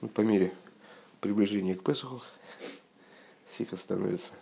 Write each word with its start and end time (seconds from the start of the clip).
Ну, 0.00 0.08
по 0.08 0.20
мере 0.20 0.52
приближения 1.20 1.74
к 1.74 1.82
Песуху 1.82 2.20
сиха 3.50 3.76
становится 3.76 4.32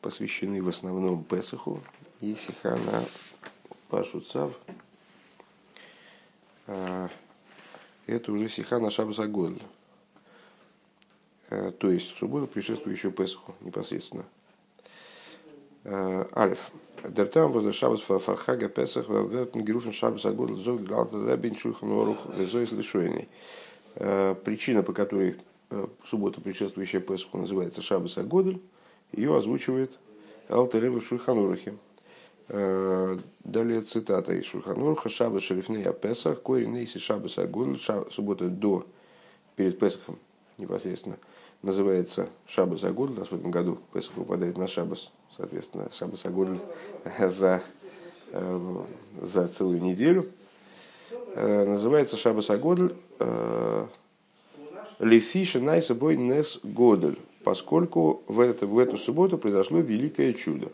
посвящены 0.00 0.62
в 0.62 0.68
основном 0.68 1.24
Песуху 1.24 1.80
и 2.20 2.34
сиха 2.34 2.76
на 2.76 3.04
Пашу 3.88 4.20
Цав. 4.20 4.52
А, 6.66 7.08
это 8.06 8.32
уже 8.32 8.48
сиха 8.48 8.78
на 8.78 8.90
Шабзагод. 8.90 9.54
А, 11.50 11.72
то 11.72 11.90
есть 11.90 12.16
субботу, 12.16 12.46
предшествующую 12.46 13.12
Песуху 13.12 13.54
непосредственно. 13.60 14.24
А, 15.84 16.28
Алиф. 16.36 16.70
Дертам 17.02 17.50
возле 17.52 17.72
Шабас 17.72 18.02
Фархага 18.02 18.68
Песах 18.68 19.08
Вертен 19.08 19.64
Геруфен 19.64 19.92
Шабас 19.92 20.26
Агод 20.26 20.50
Зог 20.58 20.82
Галта 20.82 21.24
Рабин 21.24 21.56
Шульхан 21.56 21.90
Орух 21.90 22.18
Зоис 22.46 22.72
Лишойный. 22.72 23.26
Причина, 23.94 24.82
по 24.82 24.92
которой 24.92 25.36
суббота, 26.04 26.40
предшествующая 26.40 27.00
Песху, 27.00 27.38
называется 27.38 27.82
Шабас 27.82 28.18
Агодль, 28.18 28.60
ее 29.12 29.36
озвучивает 29.36 29.98
Алтерева 30.48 31.00
в 31.00 31.06
Шульханурахе. 31.06 31.74
Далее 32.48 33.80
цитата 33.82 34.32
из 34.32 34.46
Шульханураха. 34.46 35.08
Шабас 35.08 35.42
Шерифней 35.42 35.84
Песах, 35.92 36.42
корень 36.42 36.72
Нейси 36.72 36.98
Шабас 36.98 37.38
Агодль, 37.38 37.78
суббота 38.10 38.48
до, 38.48 38.84
перед 39.56 39.78
Песахом 39.78 40.18
непосредственно, 40.58 41.18
называется 41.62 42.28
Шабас 42.46 42.82
Агодль. 42.84 43.14
У 43.14 43.18
нас 43.20 43.28
в 43.28 43.34
этом 43.34 43.50
году 43.50 43.78
Песах 43.92 44.16
выпадает 44.16 44.58
на 44.58 44.66
Шабас, 44.66 45.12
соответственно, 45.36 45.88
Шабас 45.92 46.24
Агодль 46.26 46.58
за, 47.20 47.62
за 48.32 49.48
целую 49.48 49.82
неделю. 49.82 50.26
Называется 51.36 52.16
Шабас 52.16 52.50
Агодль 52.50 52.92
Лефиша 54.98 55.60
Найса 55.60 55.94
Бой 55.94 56.16
Нес 56.16 56.60
Годель, 56.62 57.18
поскольку 57.44 58.22
в, 58.26 58.40
это, 58.40 58.66
в 58.66 58.78
эту 58.78 58.98
субботу 58.98 59.38
произошло 59.38 59.78
великое 59.78 60.34
чудо. 60.34 60.72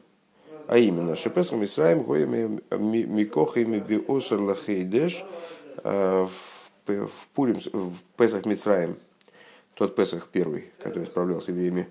А 0.67 0.79
именно, 0.79 1.15
Шепесом 1.15 1.65
Исраем 1.65 2.03
Гоями 2.03 2.61
Микохами 2.71 3.79
Биосер 3.79 4.41
Лахейдеш 4.41 5.25
в 5.85 6.31
Пурим, 7.35 7.61
в 7.73 7.95
Песах 8.17 8.47
Мицраем, 8.47 8.97
тот 9.75 9.95
Песах 9.95 10.29
первый, 10.33 10.70
который 10.79 11.07
справлялся 11.07 11.53
евреями 11.53 11.87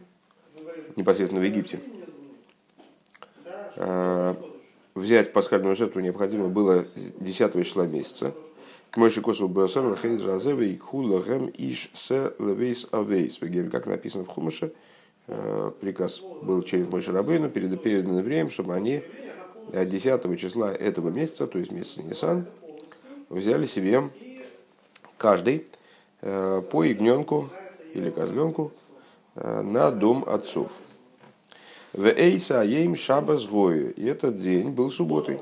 непосредственно 0.95 1.41
в 1.41 1.45
Египте. 1.45 1.79
Взять 4.95 5.33
пасхальную 5.33 5.75
жертву 5.75 6.01
необходимо 6.01 6.47
было 6.47 6.85
10 6.95 7.65
числа 7.65 7.85
месяца– 7.85 8.33
к 8.95 8.97
Мойши 8.97 9.21
Косову 9.21 9.53
Беосар 9.53 9.83
Лахейд 9.83 10.21
Жазеве 10.21 10.71
и 10.71 10.77
Кулагем 10.77 11.51
Иш 11.57 11.91
Се 11.93 12.31
Левейс 12.39 12.87
Авейс. 12.91 13.37
Как 13.69 13.87
написано 13.87 14.23
в 14.23 14.29
Хумаше, 14.29 14.71
э, 15.27 15.71
приказ 15.81 16.21
был 16.41 16.63
через 16.63 16.87
Мойши 16.87 17.11
Рабейну 17.11 17.49
перед 17.49 17.83
передан 17.83 18.17
евреям, 18.19 18.49
чтобы 18.49 18.73
они 18.73 19.03
10 19.73 20.39
числа 20.39 20.71
этого 20.71 21.09
месяца, 21.09 21.45
то 21.45 21.59
есть 21.59 21.73
месяца 21.73 22.03
Нисан, 22.03 22.45
взяли 23.27 23.65
себе 23.65 24.03
каждый 25.17 25.67
э, 26.21 26.61
по 26.71 26.83
ягненку 26.85 27.49
или 27.93 28.09
козленку 28.09 28.71
э, 29.35 29.61
на 29.61 29.91
дом 29.91 30.23
отцов. 30.25 30.71
В 31.91 32.05
Эйса 32.05 32.61
Ейм 32.61 32.95
Шабас 32.95 33.45
Гою. 33.45 33.93
И 33.93 34.05
этот 34.05 34.37
день 34.37 34.69
был 34.69 34.89
субботой. 34.89 35.41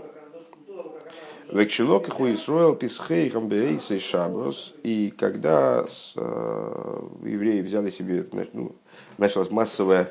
Векшилок 1.53 2.07
их 2.07 2.19
Исруэл 2.19 2.75
Писхей 2.75 3.29
Хамбейсей 3.29 3.99
Шаброс. 3.99 4.73
И 4.81 5.13
когда 5.15 5.87
с, 5.87 6.13
э, 6.15 7.01
евреи 7.25 7.61
взяли 7.61 7.91
себе, 7.91 8.25
ну, 8.53 8.75
началась 9.19 9.51
массовая 9.51 10.09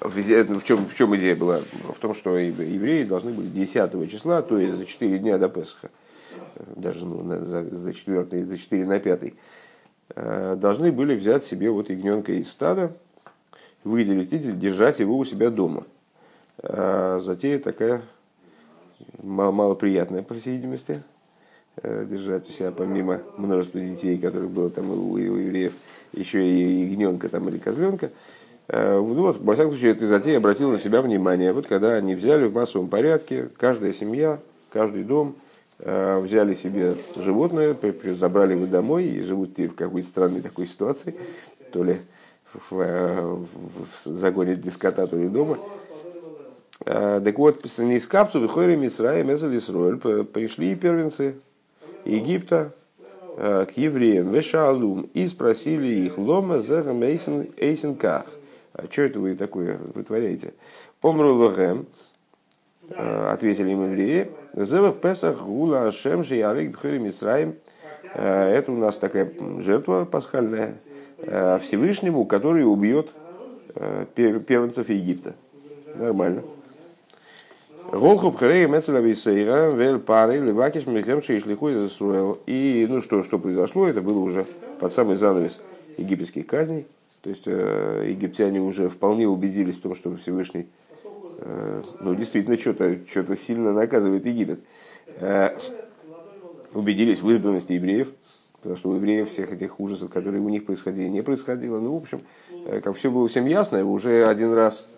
в 0.00 0.62
чем, 0.64 0.86
в 0.86 0.94
чем 0.94 1.16
идея 1.16 1.36
была? 1.36 1.60
В 1.96 1.98
том, 2.00 2.14
что 2.14 2.36
евреи 2.36 3.04
должны 3.04 3.32
были 3.32 3.46
10 3.46 4.10
числа, 4.10 4.42
то 4.42 4.58
есть 4.58 4.74
за 4.74 4.84
4 4.84 5.18
дня 5.18 5.38
до 5.38 5.48
Песха, 5.48 5.90
даже 6.74 7.06
ну, 7.06 7.22
за, 7.24 7.64
за 7.64 7.94
4, 7.94 8.46
за 8.46 8.58
4 8.58 8.84
на 8.84 8.98
5, 8.98 9.32
э, 10.16 10.56
должны 10.56 10.90
были 10.90 11.14
взять 11.14 11.44
себе 11.44 11.70
вот 11.70 11.88
ягненка 11.88 12.32
из 12.32 12.50
стада, 12.50 12.92
выделить 13.84 14.32
и 14.32 14.38
держать 14.38 14.98
его 14.98 15.16
у 15.16 15.24
себя 15.24 15.50
дома. 15.50 15.84
Э, 16.58 17.18
затея 17.22 17.60
такая 17.60 18.02
малоприятное, 19.22 20.22
по 20.22 20.34
всей 20.34 20.56
видимости, 20.56 21.02
э, 21.82 22.06
держать 22.08 22.48
у 22.48 22.52
себя 22.52 22.70
помимо 22.70 23.22
множества 23.36 23.80
детей, 23.80 24.18
которых 24.18 24.50
было 24.50 24.70
там 24.70 24.90
у, 24.90 25.16
евреев, 25.16 25.72
еще 26.12 26.46
и 26.46 26.84
ягненка 26.84 27.28
там 27.28 27.48
или 27.48 27.58
козленка. 27.58 28.10
Э, 28.68 28.98
ну 28.98 29.14
вот, 29.14 29.40
во 29.40 29.54
всяком 29.54 29.72
случае, 29.72 29.92
эта 29.92 30.06
затея 30.06 30.38
обратила 30.38 30.72
на 30.72 30.78
себя 30.78 31.02
внимание. 31.02 31.52
Вот 31.52 31.66
когда 31.66 31.94
они 31.94 32.14
взяли 32.14 32.46
в 32.46 32.54
массовом 32.54 32.88
порядке, 32.88 33.48
каждая 33.56 33.92
семья, 33.92 34.38
каждый 34.70 35.04
дом, 35.04 35.36
э, 35.78 36.20
взяли 36.20 36.54
себе 36.54 36.96
животное, 37.16 37.76
забрали 38.18 38.52
его 38.52 38.66
домой 38.66 39.04
и 39.04 39.20
живут 39.22 39.58
в 39.58 39.74
какой-то 39.74 40.08
странной 40.08 40.40
такой 40.40 40.66
ситуации, 40.66 41.14
то 41.72 41.82
ли 41.82 41.98
в, 42.70 42.76
в, 42.76 44.04
загоне 44.04 44.54
для 44.54 44.70
скота, 44.70 45.06
то 45.06 45.16
ли 45.16 45.28
дома– 45.28 45.58
так 46.84 47.38
вот, 47.38 47.64
из 47.64 48.06
капсу 48.06 48.40
выходим 48.40 48.82
Мисраем, 48.82 49.32
Эзелисроэль, 49.32 49.96
пришли 50.24 50.74
первенцы 50.74 51.34
Египта 52.04 52.72
э, 53.38 53.64
к 53.66 53.76
евреям, 53.78 54.32
Вешалум, 54.32 55.08
и 55.14 55.26
спросили 55.26 55.86
их, 55.86 56.18
Лома 56.18 56.58
Зерам 56.58 57.02
Эйсенках. 57.02 58.26
А 58.74 58.84
что 58.90 59.02
это 59.02 59.18
вы 59.18 59.34
такое 59.34 59.78
вытворяете? 59.94 60.52
Омру 61.00 61.34
Логем, 61.34 61.86
э, 62.90 63.28
ответили 63.32 63.70
им 63.70 63.84
евреи, 63.84 64.30
Зевах 64.54 64.96
Песах 64.96 65.42
Гула 65.42 65.86
Ашем 65.86 66.22
Жиярик 66.22 66.72
Бхири 66.76 66.98
Мисраем. 66.98 67.54
Это 68.14 68.70
у 68.70 68.76
нас 68.76 68.96
такая 68.96 69.32
жертва 69.58 70.04
пасхальная 70.04 70.76
Всевышнему, 71.18 72.26
который 72.26 72.62
убьет 72.62 73.10
первенцев 74.14 74.88
Египта. 74.88 75.34
Нормально. 75.96 76.42
Голхуб 77.94 78.36
Хрей 78.36 78.66
Мецелависейра, 78.66 79.70
Вель 79.70 80.00
Пары, 80.00 80.38
Левакиш 80.38 80.84
Мехем 80.86 81.22
Шишлиху 81.22 81.70
застроил. 81.70 82.40
И 82.44 82.88
ну 82.90 83.00
что, 83.00 83.22
что 83.22 83.38
произошло, 83.38 83.86
это 83.86 84.02
было 84.02 84.18
уже 84.18 84.46
под 84.80 84.92
самый 84.92 85.14
занавес 85.14 85.60
египетских 85.96 86.44
казней. 86.44 86.88
То 87.22 87.30
есть 87.30 87.44
э, 87.46 88.06
египтяне 88.08 88.60
уже 88.60 88.88
вполне 88.88 89.28
убедились 89.28 89.76
в 89.76 89.80
том, 89.80 89.94
что 89.94 90.16
Всевышний 90.16 90.66
э, 91.38 91.82
ну, 92.00 92.16
действительно 92.16 92.58
что-то 92.58 92.98
что 93.08 93.36
сильно 93.36 93.72
наказывает 93.72 94.26
Египет. 94.26 94.58
Э, 95.20 95.56
убедились 96.72 97.22
в 97.22 97.30
избранности 97.30 97.74
евреев, 97.74 98.08
потому 98.60 98.76
что 98.76 98.90
у 98.90 98.96
евреев 98.96 99.30
всех 99.30 99.52
этих 99.52 99.78
ужасов, 99.78 100.10
которые 100.10 100.42
у 100.42 100.48
них 100.48 100.66
происходили, 100.66 101.08
не 101.08 101.22
происходило. 101.22 101.78
Ну, 101.78 101.94
в 101.94 102.02
общем, 102.02 102.22
э, 102.66 102.80
как 102.80 102.96
все 102.96 103.08
было 103.08 103.28
всем 103.28 103.46
ясно, 103.46 103.84
уже 103.84 104.26
один 104.26 104.52
раз 104.52 104.88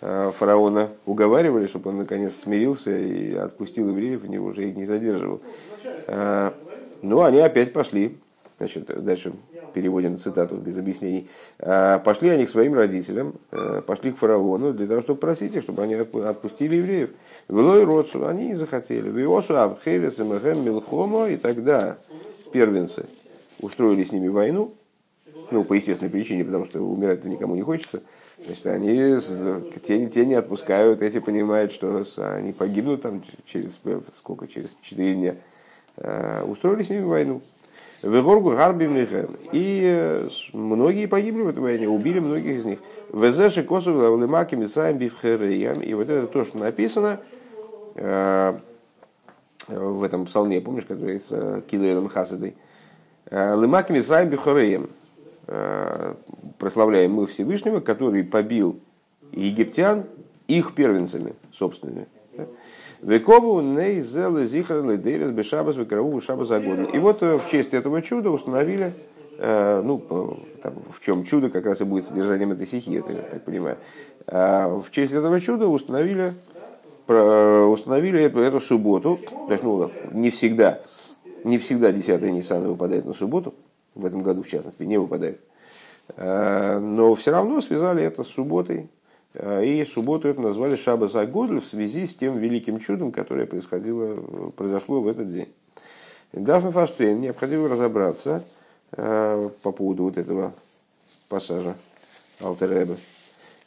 фараона 0.00 0.90
уговаривали, 1.06 1.66
чтобы 1.66 1.90
он 1.90 1.98
наконец 1.98 2.34
смирился 2.36 2.96
и 2.96 3.34
отпустил 3.34 3.88
евреев, 3.88 4.28
и 4.28 4.38
уже 4.38 4.68
их 4.68 4.76
не 4.76 4.84
задерживал. 4.84 5.40
Э, 6.06 6.52
ну, 7.02 7.22
они 7.22 7.38
опять 7.38 7.72
пошли. 7.72 8.18
Значит, 8.58 8.86
дальше 9.04 9.32
переводим 9.74 10.18
цитату 10.18 10.56
без 10.56 10.78
объяснений. 10.78 11.28
«Э, 11.58 11.98
пошли 12.02 12.30
они 12.30 12.46
к 12.46 12.50
своим 12.50 12.74
родителям, 12.74 13.34
пошли 13.86 14.12
к 14.12 14.18
фараону 14.18 14.72
для 14.72 14.86
того, 14.86 15.00
чтобы 15.02 15.20
просить 15.20 15.54
их, 15.54 15.62
чтобы 15.62 15.82
они 15.82 15.94
отпустили 15.94 16.76
евреев. 16.76 17.10
Велой 17.48 17.84
родцу, 17.84 18.26
они 18.26 18.48
не 18.48 18.54
захотели. 18.54 19.10
Виосу 19.10 19.58
Абхевес 19.58 20.18
Милхомо, 20.18 21.28
и 21.28 21.36
тогда 21.36 21.98
первенцы 22.52 23.06
устроили 23.60 24.04
с 24.04 24.12
ними 24.12 24.28
войну, 24.28 24.74
ну, 25.50 25.64
по 25.64 25.74
естественной 25.74 26.10
причине, 26.10 26.44
потому 26.44 26.64
что 26.64 26.80
умирать-то 26.80 27.28
никому 27.28 27.54
не 27.54 27.62
хочется. 27.62 28.02
Значит, 28.44 28.66
они, 28.66 29.18
те, 29.82 30.06
те 30.08 30.26
не 30.26 30.34
отпускают, 30.34 31.00
эти 31.00 31.20
понимают, 31.20 31.72
что 31.72 32.02
они 32.16 32.52
погибнут 32.52 33.00
там 33.00 33.22
через 33.46 33.80
сколько, 34.14 34.46
через 34.46 34.76
4 34.82 35.14
дня. 35.14 35.36
А, 35.96 36.44
устроили 36.44 36.82
с 36.82 36.90
ними 36.90 37.04
войну. 37.04 37.40
В 38.02 38.20
Игоргу 38.20 38.52
И 39.52 39.82
э, 39.84 40.28
многие 40.52 41.06
погибли 41.06 41.40
в 41.40 41.48
этой 41.48 41.60
войне, 41.60 41.88
убили 41.88 42.18
многих 42.18 42.58
из 42.58 42.64
них. 42.66 42.78
Везеши 43.10 43.62
косу 43.62 43.92
лемаки 44.18 44.54
мисраем 44.54 44.98
бифхереям. 44.98 45.80
И 45.80 45.94
вот 45.94 46.10
это 46.10 46.26
то, 46.26 46.44
что 46.44 46.58
написано 46.58 47.20
э, 47.94 48.58
в 49.66 50.02
этом 50.02 50.26
псалме, 50.26 50.60
помнишь, 50.60 50.84
который 50.84 51.18
с 51.18 51.28
э, 51.30 51.62
Килейлом 51.66 52.08
Хасадой. 52.08 52.54
Лемаки 53.30 53.92
мисраем 53.92 54.28
бифхереям 54.28 54.90
Э, 54.90 54.95
прославляем 55.46 57.12
мы 57.12 57.26
Всевышнего, 57.26 57.80
который 57.80 58.24
побил 58.24 58.80
египтян 59.32 60.04
их 60.48 60.74
первенцами 60.74 61.34
собственными. 61.52 62.06
Векову 63.02 63.60
нейзел 63.60 64.38
зихар 64.44 64.82
ледейрес 64.84 65.30
бешабас 65.30 65.76
векраву 65.76 66.20
шабас 66.20 66.50
агода. 66.50 66.84
И 66.84 66.98
вот 66.98 67.20
в 67.20 67.42
честь 67.50 67.74
этого 67.74 68.00
чуда 68.02 68.30
установили, 68.30 68.92
ну, 69.38 70.38
там, 70.62 70.74
в 70.90 71.00
чем 71.00 71.24
чудо 71.24 71.50
как 71.50 71.66
раз 71.66 71.80
и 71.82 71.84
будет 71.84 72.06
содержанием 72.06 72.52
этой 72.52 72.66
стихи, 72.66 72.92
я 72.92 73.02
так 73.02 73.44
понимаю. 73.44 73.76
В 74.26 74.86
честь 74.90 75.12
этого 75.12 75.40
чуда 75.40 75.68
установили, 75.68 76.34
установили 77.06 78.22
эту, 78.22 78.40
эту 78.40 78.60
субботу, 78.60 79.20
то 79.46 79.52
есть, 79.52 79.62
ну, 79.62 79.90
не 80.12 80.30
всегда, 80.30 80.80
не 81.44 81.58
всегда 81.58 81.92
10 81.92 82.22
Ниссана 82.22 82.68
выпадает 82.68 83.04
на 83.04 83.12
субботу, 83.12 83.54
в 83.96 84.06
этом 84.06 84.22
году, 84.22 84.42
в 84.42 84.48
частности, 84.48 84.84
не 84.84 84.98
выпадает. 84.98 85.40
Но 86.16 87.16
все 87.16 87.32
равно 87.32 87.60
связали 87.60 88.04
это 88.04 88.22
с 88.22 88.28
субботой, 88.28 88.88
Э, 89.38 89.64
и 89.64 89.84
субботу 89.84 90.28
это 90.28 90.40
назвали 90.40 90.76
Шаба 90.76 91.08
Загодль 91.08 91.60
в 91.60 91.66
связи 91.66 92.06
с 92.06 92.16
тем 92.16 92.38
великим 92.38 92.78
чудом, 92.78 93.12
которое 93.12 93.46
происходило, 93.46 94.50
произошло 94.52 95.00
в 95.00 95.08
этот 95.08 95.30
день. 95.30 95.52
Дафна 96.32 96.72
Фаштейн 96.72 97.20
необходимо 97.20 97.68
разобраться 97.68 98.44
э, 98.92 99.50
по 99.62 99.72
поводу 99.72 100.04
вот 100.04 100.16
этого 100.18 100.52
пассажа 101.28 101.76
Алтеребе. 102.40 102.96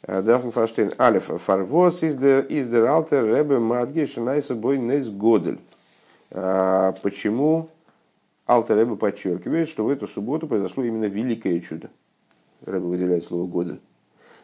Э, 0.02 0.22
Дафна 0.22 0.50
Фаштейн 0.50 0.92
Алиф 0.98 1.26
Фарвос 1.26 2.02
из 2.02 2.16
дер 2.16 2.86
Алтер 2.86 3.24
Ребе 3.26 3.60
Мадги 3.60 4.04
Шинайса 4.04 4.54
Бой 4.54 4.78
Нейс 4.78 5.08
Годель. 5.08 5.60
Почему 6.30 7.70
Алтер 8.50 8.78
Ребе 8.78 8.96
подчеркивает, 8.96 9.68
что 9.68 9.84
в 9.84 9.88
эту 9.88 10.08
субботу 10.08 10.48
произошло 10.48 10.82
именно 10.82 11.04
великое 11.04 11.60
чудо? 11.60 11.88
Ребе 12.66 12.80
выделяет 12.80 13.22
слово 13.22 13.46
Годель. 13.46 13.80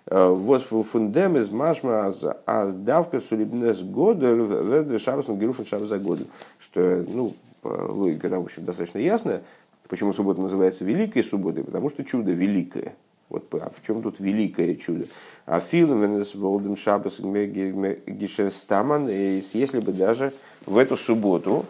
Вот 0.08 0.62
фундем 0.62 1.36
из 1.36 1.50
машма 1.50 2.06
аз 2.46 2.74
давка 2.74 3.20
сулибнес 3.20 3.82
года 3.82 4.30
верды 4.32 5.00
шабас 5.00 5.26
геруфен 5.26 5.66
шабас 5.66 5.88
за 5.88 5.98
года. 5.98 6.22
Что, 6.60 7.04
ну, 7.08 7.34
логика 7.64 8.28
там, 8.28 8.42
в 8.42 8.44
общем, 8.44 8.64
достаточно 8.64 8.98
ясная. 8.98 9.42
Почему 9.88 10.12
суббота 10.12 10.40
называется 10.40 10.84
великой 10.84 11.24
субботой? 11.24 11.64
Потому 11.64 11.90
что 11.90 12.04
чудо 12.04 12.30
великое. 12.30 12.94
Вот 13.28 13.52
а 13.54 13.72
в 13.74 13.84
чем 13.84 14.02
тут 14.02 14.20
великое 14.20 14.76
чудо? 14.76 15.06
А 15.46 15.58
фильм 15.58 16.00
Венес 16.00 16.36
Волдем 16.36 16.76
Шабас 16.76 17.18
Гишестаман, 17.18 19.08
если 19.08 19.80
бы 19.80 19.90
даже 19.90 20.32
в 20.64 20.76
эту 20.76 20.96
субботу 20.96 21.66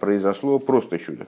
произошло 0.00 0.58
просто 0.58 0.98
чудо 0.98 1.26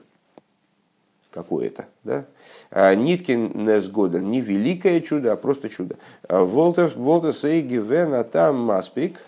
какое-то. 1.31 1.85
Да? 2.03 2.25
А 2.71 2.93
Ниткин 2.93 3.65
Несгодер 3.65 4.21
не 4.21 4.41
великое 4.41 5.01
чудо, 5.01 5.31
а 5.31 5.35
просто 5.35 5.69
чудо. 5.69 5.95
А 6.27 6.43
Волтер 6.43 7.33
Сейги 7.33 7.75
Вена 7.75 8.23
там 8.23 8.59
Маспик 8.59 9.19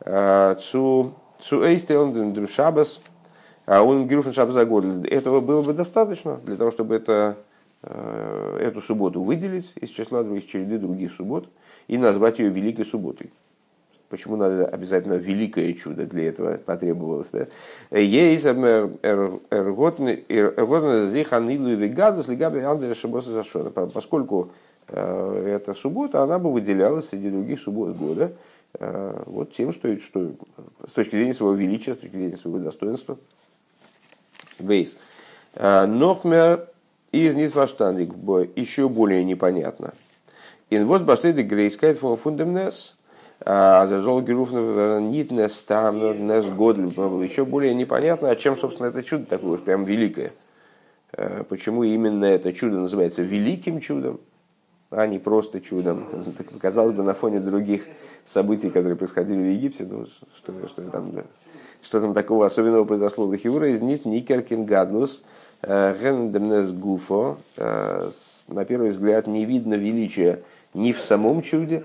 а, 0.00 0.56
цу 0.56 1.14
Эйстелн 1.40 2.46
Шабас 2.48 3.00
он 3.66 4.08
Геруфен 4.08 4.32
Шабас 4.32 4.56
Этого 4.56 5.40
было 5.40 5.62
бы 5.62 5.74
достаточно 5.74 6.36
для 6.44 6.56
того, 6.56 6.70
чтобы 6.70 6.94
это, 6.94 7.36
эту 7.82 8.80
субботу 8.80 9.22
выделить 9.22 9.74
из 9.76 9.90
числа 9.90 10.22
других 10.22 10.46
череды 10.46 10.78
других 10.78 11.12
суббот 11.12 11.48
и 11.86 11.98
назвать 11.98 12.38
ее 12.38 12.48
Великой 12.48 12.86
Субботой. 12.86 13.30
Почему 14.08 14.36
надо 14.36 14.66
обязательно 14.66 15.14
великое 15.14 15.74
чудо 15.74 16.06
для 16.06 16.28
этого 16.28 16.54
потребовалось? 16.56 17.28
Да? 17.30 17.46
Поскольку 23.90 24.50
э, 24.88 25.56
эта 25.56 25.74
суббота, 25.74 26.22
она 26.22 26.38
бы 26.38 26.50
выделялась 26.50 27.10
среди 27.10 27.28
других 27.28 27.60
суббот 27.60 27.96
года 27.96 28.32
э, 28.78 29.22
вот 29.26 29.52
тем, 29.52 29.74
что, 29.74 29.98
что 30.00 30.32
с 30.86 30.92
точки 30.92 31.16
зрения 31.16 31.34
своего 31.34 31.54
величия, 31.54 31.94
с 31.94 31.98
точки 31.98 32.16
зрения 32.16 32.36
своего 32.36 32.60
достоинства. 32.60 33.18
Бейс. 34.58 34.96
Э, 35.54 35.84
Нохмер 35.84 36.66
из 37.12 37.34
Нитваштандик 37.34 38.14
еще 38.56 38.88
более 38.88 39.22
непонятно. 39.22 39.92
Инвоз 40.70 41.02
баштейды 41.02 41.42
грейскайт 41.42 41.98
а 42.02 42.97
Зазол 43.44 44.22
Геруфна 44.22 45.00
Нитнес 45.00 45.62
там 45.62 45.98
Нес. 46.26 46.44
Еще 46.46 47.44
более 47.44 47.74
непонятно, 47.74 48.30
а 48.30 48.36
чем, 48.36 48.56
собственно, 48.56 48.88
это 48.88 49.02
чудо 49.02 49.26
такое 49.26 49.52
уж 49.52 49.60
прям 49.60 49.84
великое. 49.84 50.32
Э, 51.12 51.44
почему 51.48 51.84
именно 51.84 52.24
это 52.24 52.52
чудо 52.52 52.78
называется 52.78 53.22
великим 53.22 53.80
чудом, 53.80 54.20
а 54.90 55.06
не 55.06 55.18
просто 55.18 55.60
чудом. 55.60 56.06
Так, 56.36 56.46
казалось 56.60 56.92
бы, 56.92 57.02
на 57.02 57.14
фоне 57.14 57.40
других 57.40 57.86
событий, 58.24 58.70
которые 58.70 58.96
происходили 58.96 59.38
в 59.38 59.50
Египте, 59.50 59.86
ну, 59.88 60.06
что, 60.36 60.52
что, 60.68 60.82
там, 60.90 61.12
что 61.82 62.00
там 62.00 62.14
такого 62.14 62.46
особенного 62.46 62.84
произошло. 62.84 63.26
Лахиура 63.26 63.70
из 63.70 63.80
Нит 63.80 64.04
Никеркин 64.04 64.66
Гаднус 64.66 65.22
Гендемнес 65.62 66.72
Гуфо. 66.72 67.38
На 67.56 68.64
первый 68.64 68.90
взгляд 68.90 69.26
не 69.26 69.44
видно 69.44 69.74
величия 69.74 70.42
ни 70.72 70.92
в 70.92 71.00
самом 71.00 71.42
чуде, 71.42 71.84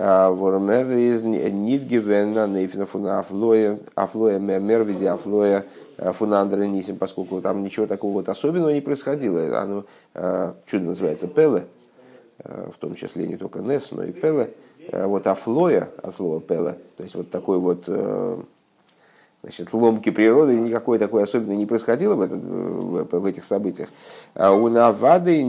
Вормер 0.00 0.92
из 0.92 1.24
Нидгивена 1.24 2.46
Нейфина 2.46 2.86
фуна 2.86 3.18
Афлоя, 3.18 3.78
Афлоя 3.94 4.38
Мервиди, 4.38 5.04
Афлоя 5.04 5.66
Фунандра 5.98 6.62
Нисим, 6.62 6.96
поскольку 6.96 7.42
там 7.42 7.62
ничего 7.62 7.86
такого 7.86 8.14
вот 8.14 8.30
особенного 8.30 8.70
не 8.70 8.80
происходило. 8.80 9.60
Оно, 9.60 9.84
чудо 10.64 10.86
называется 10.86 11.28
Пеле, 11.28 11.66
в 12.42 12.78
том 12.78 12.94
числе 12.94 13.26
не 13.28 13.36
только 13.36 13.58
Нес, 13.58 13.92
но 13.92 14.04
и 14.04 14.12
Пеле. 14.12 14.54
Вот 14.90 15.26
Афлоя, 15.26 15.90
от 16.02 16.14
слова 16.14 16.40
Пеле, 16.40 16.78
то 16.96 17.02
есть 17.02 17.14
вот 17.14 17.30
такой 17.30 17.58
вот 17.58 17.86
значит, 19.42 19.72
ломки 19.72 20.10
природы, 20.10 20.54
никакой 20.54 20.98
такой 20.98 21.22
особенной 21.22 21.56
не 21.56 21.66
происходило 21.66 22.14
в, 22.14 22.20
этот, 22.20 22.40
в, 22.40 23.20
в 23.20 23.26
этих 23.26 23.44
событиях. 23.44 23.88
А 24.34 24.52
у 24.52 24.68
Навады 24.68 25.42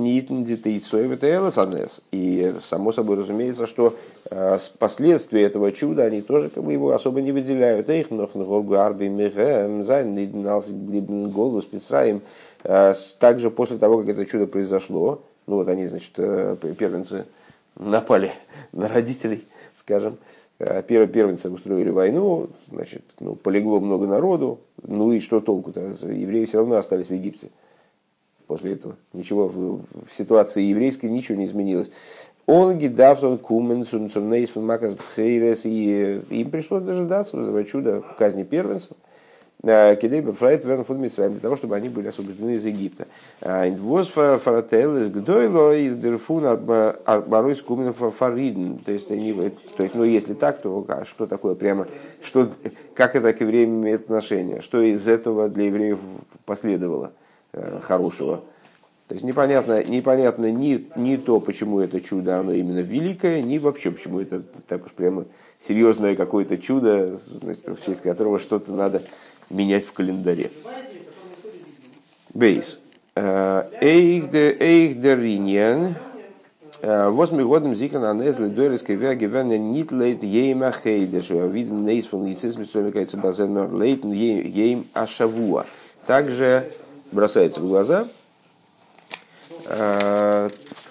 И 2.11 2.55
само 2.61 2.91
собой 2.91 3.17
разумеется, 3.17 3.67
что 3.67 3.95
э, 4.29 4.57
последствия 4.79 5.43
этого 5.43 5.71
чуда, 5.71 6.03
они 6.03 6.21
тоже 6.21 6.49
как 6.49 6.63
бы 6.63 6.71
его 6.71 6.91
особо 6.91 7.21
не 7.21 7.31
выделяют. 7.31 7.89
Их 7.89 8.11
голос 11.29 11.65
э, 12.63 12.93
Также 13.19 13.51
после 13.51 13.77
того, 13.77 13.99
как 13.99 14.09
это 14.09 14.25
чудо 14.25 14.47
произошло, 14.47 15.21
ну 15.47 15.57
вот 15.57 15.67
они, 15.67 15.87
значит, 15.87 16.13
э, 16.17 16.55
первенцы 16.77 17.25
напали 17.75 18.33
на 18.71 18.87
родителей, 18.87 19.45
скажем, 19.75 20.17
первенцы 20.87 21.49
устроили 21.49 21.89
войну, 21.89 22.49
значит, 22.69 23.03
ну, 23.19 23.35
полегло 23.35 23.79
много 23.79 24.07
народу, 24.07 24.59
ну 24.83 25.11
и 25.11 25.19
что 25.19 25.41
толку-то? 25.41 25.81
Евреи 26.03 26.45
все 26.45 26.59
равно 26.59 26.75
остались 26.75 27.07
в 27.07 27.13
Египте 27.13 27.49
после 28.47 28.73
этого. 28.73 28.95
Ничего 29.13 29.47
в, 29.47 29.81
в 30.09 30.13
ситуации 30.13 30.63
еврейской 30.63 31.07
ничего 31.07 31.37
не 31.37 31.45
изменилось. 31.45 31.91
Он 32.45 32.77
гидавсон 32.77 33.37
кумен 33.37 33.85
сунцунейс 33.85 34.55
макас 34.55 34.93
бхейрес, 34.93 35.61
и 35.65 36.21
им 36.29 36.51
пришлось 36.51 36.83
дожидаться 36.83 37.37
этого 37.37 37.63
чуда 37.63 38.03
казни 38.17 38.43
первенцев. 38.43 38.97
Кидей 39.61 40.23
Фрайт 40.23 40.65
Верн 40.65 40.83
Фуд 40.83 40.97
для 40.97 41.39
того, 41.39 41.55
чтобы 41.55 41.75
они 41.75 41.87
были 41.89 42.07
освобождены 42.07 42.55
из 42.55 42.65
Египта. 42.65 43.07
Инвоз 43.41 44.07
фарател 44.07 44.97
из 44.97 45.09
Гдойло 45.09 45.75
из 45.75 45.95
Дерфун 45.95 46.45
Арбарой 46.45 47.55
Скумин 47.55 47.93
Фаридн. 47.93 48.77
То 48.77 48.91
есть, 48.91 49.11
они, 49.11 49.51
то 49.77 49.83
есть, 49.83 49.93
ну, 49.93 50.03
если 50.03 50.33
так, 50.33 50.61
то 50.61 50.85
что 51.05 51.27
такое 51.27 51.53
прямо, 51.53 51.87
что, 52.23 52.49
как 52.95 53.15
это 53.15 53.33
к 53.33 53.41
евреям 53.41 53.81
имеет 53.81 54.05
отношение? 54.05 54.61
Что 54.61 54.81
из 54.81 55.07
этого 55.07 55.47
для 55.47 55.65
евреев 55.65 55.99
последовало 56.45 57.11
э, 57.53 57.79
хорошего? 57.83 58.41
То 59.07 59.15
есть 59.15 59.25
непонятно, 59.25 59.83
непонятно 59.83 60.49
ни, 60.51 60.87
ни 60.95 61.17
то, 61.17 61.41
почему 61.41 61.81
это 61.81 61.99
чудо, 61.99 62.39
оно 62.39 62.53
именно 62.53 62.79
великое, 62.79 63.41
ни 63.41 63.57
вообще, 63.57 63.91
почему 63.91 64.21
это 64.21 64.41
так 64.41 64.85
уж 64.85 64.91
прямо 64.93 65.25
серьезное 65.61 66.15
какое-то 66.15 66.57
чудо, 66.57 67.17
значит, 67.17 67.67
в 67.67 67.85
честь 67.85 68.01
которого 68.01 68.39
что-то 68.39 68.73
надо 68.73 69.03
менять 69.49 69.85
в 69.85 69.93
календаре. 69.93 70.51
Бейс. 72.33 72.79
Э, 73.15 73.69
Эйхдериньян. 73.81 75.95
Э, 76.83 77.09
восьми 77.09 77.43
годом 77.43 77.75
зикан 77.75 78.03
анезле 78.05 78.47
дойреской 78.47 78.95
вяги 78.95 79.25
вяне 79.25 79.59
нит 79.59 79.91
лейт 79.91 80.23
ейма 80.23 80.71
хейдеш. 80.71 81.29
Видим 81.29 81.85
нейс 81.85 82.07
фон 82.07 82.25
лицис 82.25 82.57
мистромикается 82.57 83.17
базенер 83.17 83.71
лейт 83.71 84.03
ейм 84.03 84.87
ашавуа. 84.93 85.67
Также 86.07 86.71
бросается 87.11 87.59
в 87.59 87.67
глаза 87.67 88.07
э, 89.65 90.49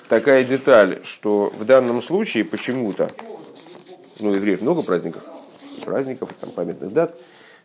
такая 0.08 0.44
деталь, 0.44 1.00
что 1.02 1.52
в 1.58 1.64
данном 1.64 2.02
случае 2.02 2.44
почему-то, 2.44 3.08
ну, 4.20 4.34
евреев 4.34 4.62
много 4.62 4.82
праздников, 4.82 5.22
праздников, 5.84 6.30
там, 6.40 6.50
памятных 6.50 6.92
дат, 6.92 7.14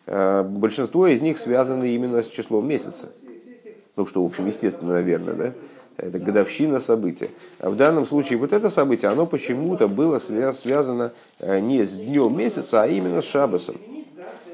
Э, 0.07 0.43
большинство 0.43 1.07
из 1.07 1.21
них 1.21 1.37
связаны 1.37 1.89
именно 1.89 2.21
с 2.21 2.27
числом 2.27 2.67
месяца. 2.67 3.09
Ну, 3.95 4.05
что, 4.05 4.23
в 4.23 4.25
общем, 4.25 4.45
естественно, 4.45 4.93
наверное, 4.93 5.33
да? 5.33 5.53
Это 5.97 6.19
годовщина 6.19 6.81
события. 6.81 7.29
А 7.59 7.69
в 7.69 7.77
данном 7.77 8.05
случае 8.05 8.37
вот 8.37 8.51
это 8.51 8.69
событие, 8.69 9.09
оно 9.09 9.25
почему-то 9.25 9.87
было 9.87 10.19
связано 10.19 11.13
э, 11.39 11.59
не 11.59 11.83
с 11.83 11.93
днем 11.93 12.37
месяца, 12.37 12.83
а 12.83 12.87
именно 12.87 13.21
с 13.21 13.25
Шабасом. 13.25 13.77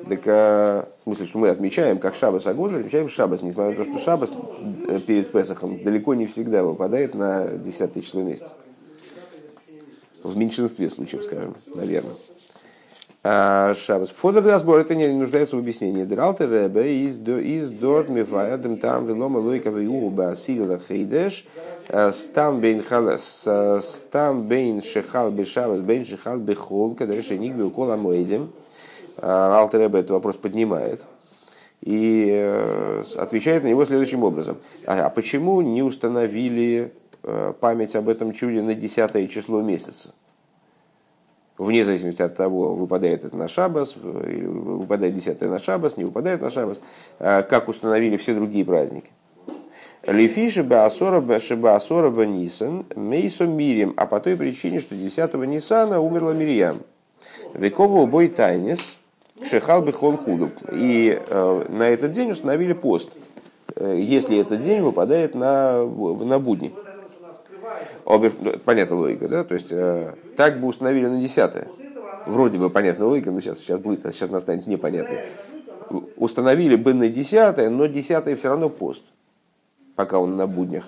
Так, 0.07 0.21
а, 0.25 0.89
в 1.01 1.03
смысле, 1.03 1.25
что 1.25 1.37
мы 1.37 1.49
отмечаем, 1.49 1.99
как 1.99 2.15
Шабас 2.15 2.47
Агода, 2.47 2.77
отмечаем 2.77 3.07
Шабас, 3.07 3.41
несмотря 3.41 3.77
на 3.77 3.83
то, 3.83 3.91
что 3.91 4.03
Шабас 4.03 4.31
э, 4.87 4.99
перед 4.99 5.31
Песохом 5.31 5.83
далеко 5.83 6.13
не 6.13 6.27
всегда 6.27 6.63
выпадает 6.63 7.15
на 7.15 7.47
10 7.47 8.05
число 8.05 8.21
месяца. 8.21 8.55
В 10.23 10.37
меньшинстве 10.37 10.89
случаев, 10.89 11.23
скажем, 11.23 11.55
наверное. 11.73 12.13
А, 13.23 13.73
Шабас. 13.75 14.09
Дасбор 14.11 14.79
это 14.79 14.95
не 14.95 15.07
нуждается 15.09 15.55
в 15.55 15.59
объяснении. 15.59 16.03
Дралтер 16.03 16.51
Ребе 16.51 17.05
из 17.05 17.69
Дорт 17.69 18.09
Мифаядем 18.09 18.77
там 18.77 19.05
Велома 19.05 19.37
Лойка 19.37 19.69
Виуба 19.69 20.33
Сигла 20.35 20.79
Хейдеш 20.79 21.45
Стам 22.11 22.61
Бейн 22.61 22.81
Халас 22.81 23.47
Стам 23.81 24.47
Бейн 24.47 24.81
Шехал 24.81 25.29
Бешабас 25.29 25.81
Бейн 25.81 26.03
Шехал 26.03 26.37
Бехол 26.37 26.95
когда 26.95 27.15
решение 27.15 27.53
Беукола 27.53 27.95
Моэдем 27.95 28.51
Алтер 29.17 29.81
Ребе 29.81 29.99
этот 29.99 30.11
вопрос 30.11 30.37
поднимает 30.37 31.05
и 31.81 32.29
э, 32.31 33.03
отвечает 33.17 33.63
на 33.63 33.67
него 33.67 33.85
следующим 33.85 34.23
образом. 34.23 34.57
А, 34.85 35.05
а 35.07 35.09
почему 35.09 35.61
не 35.61 35.81
установили 35.81 36.91
э, 36.93 37.00
память 37.21 37.95
об 37.95 38.09
этом 38.09 38.33
чуде 38.33 38.61
на 38.61 38.75
десятое 38.75 39.27
число 39.27 39.61
месяца? 39.61 40.13
вне 41.61 41.85
зависимости 41.85 42.21
от 42.21 42.35
того, 42.35 42.73
выпадает 42.73 43.23
это 43.23 43.35
на 43.35 43.47
шабас, 43.47 43.95
выпадает 43.95 45.15
десятое 45.15 45.49
на 45.49 45.59
шабас, 45.59 45.95
не 45.95 46.03
выпадает 46.03 46.41
на 46.41 46.49
шабас, 46.49 46.81
а, 47.19 47.43
как 47.43 47.67
установили 47.67 48.17
все 48.17 48.33
другие 48.33 48.65
праздники. 48.65 49.11
Лефиши 50.07 50.63
Баасора 50.63 51.39
Шибаасора 51.39 52.09
Нисан 52.25 52.85
Мейсом 52.95 53.55
Мирим, 53.55 53.93
а 53.97 54.07
по 54.07 54.19
той 54.19 54.35
причине, 54.35 54.79
что 54.79 54.95
10 54.95 55.33
Нисана 55.45 56.01
умерла 56.01 56.33
Мирьям. 56.33 56.79
Векову 57.53 58.07
бой 58.07 58.29
тайнис 58.29 58.97
Шехал 59.47 59.83
Бехол 59.83 60.17
Худу. 60.17 60.49
И 60.71 61.19
э, 61.19 61.65
на 61.69 61.87
этот 61.89 62.11
день 62.11 62.31
установили 62.31 62.73
пост, 62.73 63.09
э, 63.75 63.99
если 63.99 64.39
этот 64.39 64.63
день 64.63 64.81
выпадает 64.81 65.35
на, 65.35 65.83
на 65.83 66.39
будни. 66.39 66.73
Обе, 68.05 68.31
ну, 68.39 68.51
понятная 68.59 68.97
логика, 68.97 69.27
да? 69.27 69.43
То 69.43 69.53
есть 69.53 69.71
э, 69.71 70.13
так 70.35 70.59
бы 70.59 70.67
установили 70.67 71.07
на 71.07 71.19
десятое. 71.21 71.67
Вроде 72.25 72.57
бы 72.57 72.69
понятная 72.69 73.07
логика, 73.07 73.31
но 73.31 73.41
сейчас, 73.41 73.59
сейчас 73.59 73.79
будет, 73.79 74.01
сейчас 74.13 74.29
настанет 74.29 74.67
непонятно. 74.67 75.17
Установили 76.17 76.75
бы 76.75 76.93
на 76.93 77.09
десятое, 77.09 77.69
но 77.69 77.85
десятое 77.87 78.35
все 78.35 78.49
равно 78.49 78.69
пост, 78.69 79.03
пока 79.95 80.19
он 80.19 80.37
на 80.37 80.47
буднях. 80.47 80.85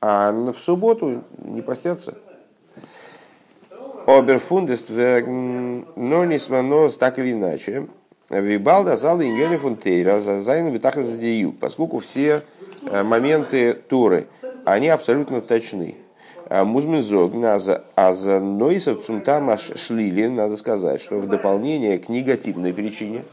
А 0.00 0.32
в 0.32 0.56
субботу 0.56 1.24
не 1.38 1.62
постятся. 1.62 2.18
Оберфундест, 4.06 4.88
но 4.88 6.24
несмотря 6.24 6.90
так 6.90 7.18
или 7.18 7.32
иначе, 7.32 7.88
Вибалда 8.28 8.96
зал 8.96 9.20
ингели 9.20 9.56
фунтейра 9.56 10.20
за 10.20 10.42
зайн 10.42 10.72
витахра 10.72 11.04
поскольку 11.60 11.98
все 12.00 12.42
э, 12.82 13.02
моменты 13.02 13.72
Торы, 13.72 14.26
они 14.64 14.88
абсолютно 14.88 15.40
точны. 15.40 15.96
А 16.48 16.64
Музмизог 16.64 17.32
аза 17.96 18.40
нойсов 18.40 19.04
цунтама 19.04 19.58
шлили, 19.58 20.28
надо 20.28 20.56
сказать, 20.56 21.00
что 21.00 21.18
в 21.18 21.28
дополнение 21.28 21.98
к 21.98 22.08
негативной 22.08 22.72
причине, 22.72 23.24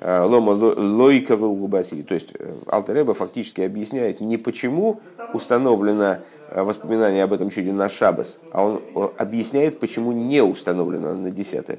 а, 0.00 0.24
лома 0.24 0.50
лойкова 0.50 1.46
угубаси, 1.46 2.02
то 2.02 2.14
есть 2.14 2.30
э, 2.36 2.54
Алтереба 2.66 3.14
фактически 3.14 3.60
объясняет 3.60 4.20
не 4.20 4.36
почему 4.36 5.00
установлено 5.32 6.18
э, 6.48 6.62
воспоминание 6.62 7.22
об 7.22 7.32
этом 7.32 7.50
чуде 7.50 7.72
на 7.72 7.88
Шабас, 7.88 8.40
а 8.50 8.64
он 8.64 8.82
объясняет, 9.18 9.78
почему 9.78 10.10
не 10.10 10.42
установлено 10.42 11.14
на 11.14 11.30
десятое. 11.30 11.78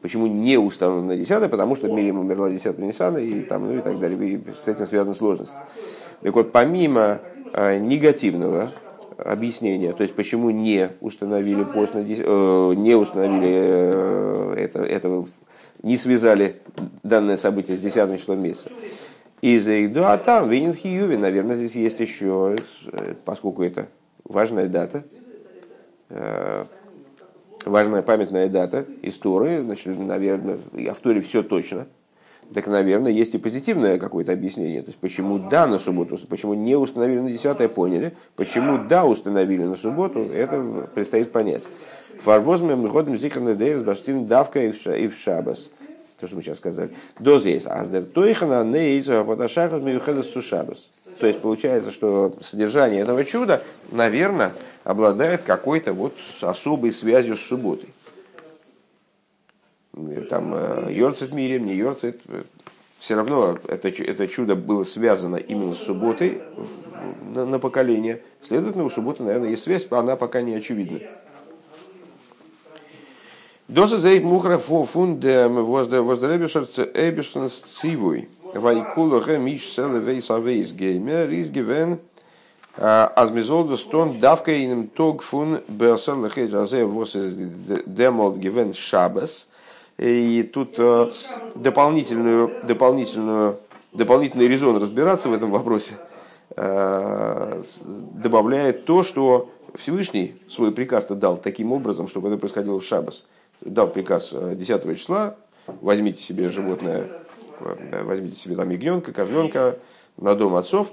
Почему 0.00 0.28
не 0.28 0.56
установлено 0.56 1.08
на 1.08 1.16
десятое? 1.16 1.48
Потому 1.50 1.74
что 1.74 1.88
Мирим 1.88 2.20
умерла 2.20 2.48
10 2.48 2.78
Ниссана 2.78 3.18
и, 3.18 3.40
там, 3.40 3.66
ну, 3.66 3.78
и 3.78 3.82
так 3.82 3.98
далее. 3.98 4.28
И 4.28 4.52
с 4.52 4.68
этим 4.68 4.86
связана 4.86 5.14
сложность. 5.14 5.54
Так 6.22 6.32
вот, 6.34 6.52
помимо 6.52 7.18
э, 7.52 7.78
негативного 7.78 8.70
объяснение, 9.18 9.92
то 9.92 10.02
есть 10.02 10.14
почему 10.14 10.50
не 10.50 10.90
установили 11.00 11.64
пост 11.64 11.94
на 11.94 12.00
э, 12.00 12.74
не 12.76 12.94
установили 12.94 13.50
э, 13.50 14.54
это, 14.58 14.82
этого, 14.82 15.28
не 15.82 15.96
связали 15.96 16.56
данное 17.02 17.36
событие 17.36 17.76
с 17.76 17.80
10 17.80 18.18
числом 18.18 18.42
месяца. 18.42 18.70
И 19.42 19.58
за 19.58 19.72
еду, 19.72 20.04
а 20.04 20.16
там 20.18 20.48
Винин 20.48 20.74
Хиюви, 20.74 21.16
наверное, 21.16 21.56
здесь 21.56 21.74
есть 21.74 22.00
еще, 22.00 22.56
э, 22.92 23.14
поскольку 23.24 23.62
это 23.62 23.86
важная 24.24 24.66
дата, 24.66 25.04
э, 26.10 26.64
важная 27.64 28.02
памятная 28.02 28.48
дата 28.48 28.84
истории, 29.02 29.62
значит, 29.62 29.98
наверное, 29.98 30.58
в 30.72 31.00
Торе 31.00 31.20
все 31.20 31.42
точно– 31.42 31.86
так, 32.54 32.66
наверное, 32.66 33.12
есть 33.12 33.34
и 33.34 33.38
позитивное 33.38 33.98
какое-то 33.98 34.32
объяснение. 34.32 34.82
То 34.82 34.88
есть, 34.88 34.98
почему 34.98 35.38
да 35.38 35.66
на 35.66 35.78
субботу, 35.78 36.18
почему 36.28 36.54
не 36.54 36.76
установили 36.76 37.20
на 37.20 37.30
десятое, 37.30 37.68
поняли. 37.68 38.14
Почему 38.36 38.78
да 38.78 39.04
установили 39.04 39.64
на 39.64 39.76
субботу, 39.76 40.20
это 40.20 40.88
предстоит 40.94 41.32
понять. 41.32 41.62
Фарвозмем 42.20 42.82
выходим 42.82 43.18
зихарный 43.18 43.54
дейрс 43.54 43.82
баштин 43.82 44.26
давка 44.26 44.64
и 44.64 45.08
в 45.08 45.18
шабас. 45.18 45.70
То, 46.20 46.26
что 46.26 46.36
мы 46.36 46.42
сейчас 46.42 46.58
сказали. 46.58 46.90
До 47.18 47.38
здесь. 47.38 47.66
Аздер 47.66 48.04
тойхана 48.04 48.64
нейза 48.64 49.22
фотошахас 49.22 49.82
миюхедас 49.82 50.30
сушабас. 50.30 50.90
То 51.18 51.26
есть 51.26 51.40
получается, 51.40 51.90
что 51.90 52.34
содержание 52.42 53.02
этого 53.02 53.24
чуда, 53.24 53.62
наверное, 53.90 54.52
обладает 54.84 55.42
какой-то 55.42 55.92
вот 55.92 56.14
особой 56.40 56.92
связью 56.92 57.36
с 57.36 57.40
субботой 57.40 57.88
там 60.28 60.54
э, 60.54 60.92
Йорцет 60.92 61.32
мирем, 61.32 61.66
не 61.66 61.74
Йорцет, 61.74 62.20
все 62.98 63.14
равно 63.14 63.58
это, 63.68 63.88
это 63.88 64.28
чудо 64.28 64.54
было 64.54 64.84
связано 64.84 65.36
именно 65.36 65.74
с 65.74 65.78
субботой 65.78 66.42
на, 67.34 67.46
на 67.46 67.58
поколение. 67.58 68.22
Следовательно, 68.42 68.84
у 68.84 68.90
субботы, 68.90 69.22
наверное, 69.22 69.50
есть 69.50 69.64
связь, 69.64 69.86
она 69.90 70.16
пока 70.16 70.42
не 70.42 70.54
очевидна. 70.54 71.00
Доса 73.68 73.98
зейт 73.98 74.22
мухра 74.22 74.58
фунд 74.58 75.24
воздребешерц 75.24 76.78
эбешнс 76.78 77.62
цивуй. 77.80 78.28
Вайкула 78.54 79.20
гэ 79.20 79.38
миш 79.38 79.68
селе 79.68 79.98
вейс 79.98 80.30
авейс 80.30 80.72
геймер 80.72 81.30
из 81.30 81.50
гивен 81.50 81.98
азмизолда 82.76 83.76
стон 83.76 84.20
давка 84.20 84.62
инем 84.62 84.86
тог 84.88 85.22
фун 85.22 85.60
берсел 85.68 86.24
лехедж 86.24 86.54
азе 86.54 86.84
вос 86.84 87.12
демол 87.14 88.36
гивен 88.36 88.72
шабас. 88.72 89.48
И 89.98 90.42
тут 90.42 90.74
э, 90.78 91.06
дополнительную, 91.54 92.52
дополнительную, 92.64 93.60
дополнительный 93.92 94.46
резон 94.46 94.76
разбираться 94.80 95.30
в 95.30 95.32
этом 95.32 95.50
вопросе 95.50 95.94
э, 96.54 97.62
добавляет 97.84 98.84
то, 98.84 99.02
что 99.02 99.50
Всевышний 99.74 100.36
свой 100.48 100.72
приказ 100.72 101.06
дал 101.06 101.38
таким 101.38 101.72
образом, 101.72 102.08
чтобы 102.08 102.28
это 102.28 102.36
происходило 102.36 102.78
в 102.78 102.84
Шабас. 102.84 103.26
Дал 103.62 103.88
приказ 103.88 104.34
10 104.34 104.84
э, 104.84 104.94
числа, 104.96 105.36
возьмите 105.66 106.22
себе 106.22 106.50
животное, 106.50 107.08
возьмите 108.02 108.36
себе 108.36 108.54
там 108.54 108.68
ягненка, 108.68 109.12
козленка 109.12 109.78
на 110.18 110.34
дом 110.34 110.56
отцов. 110.56 110.90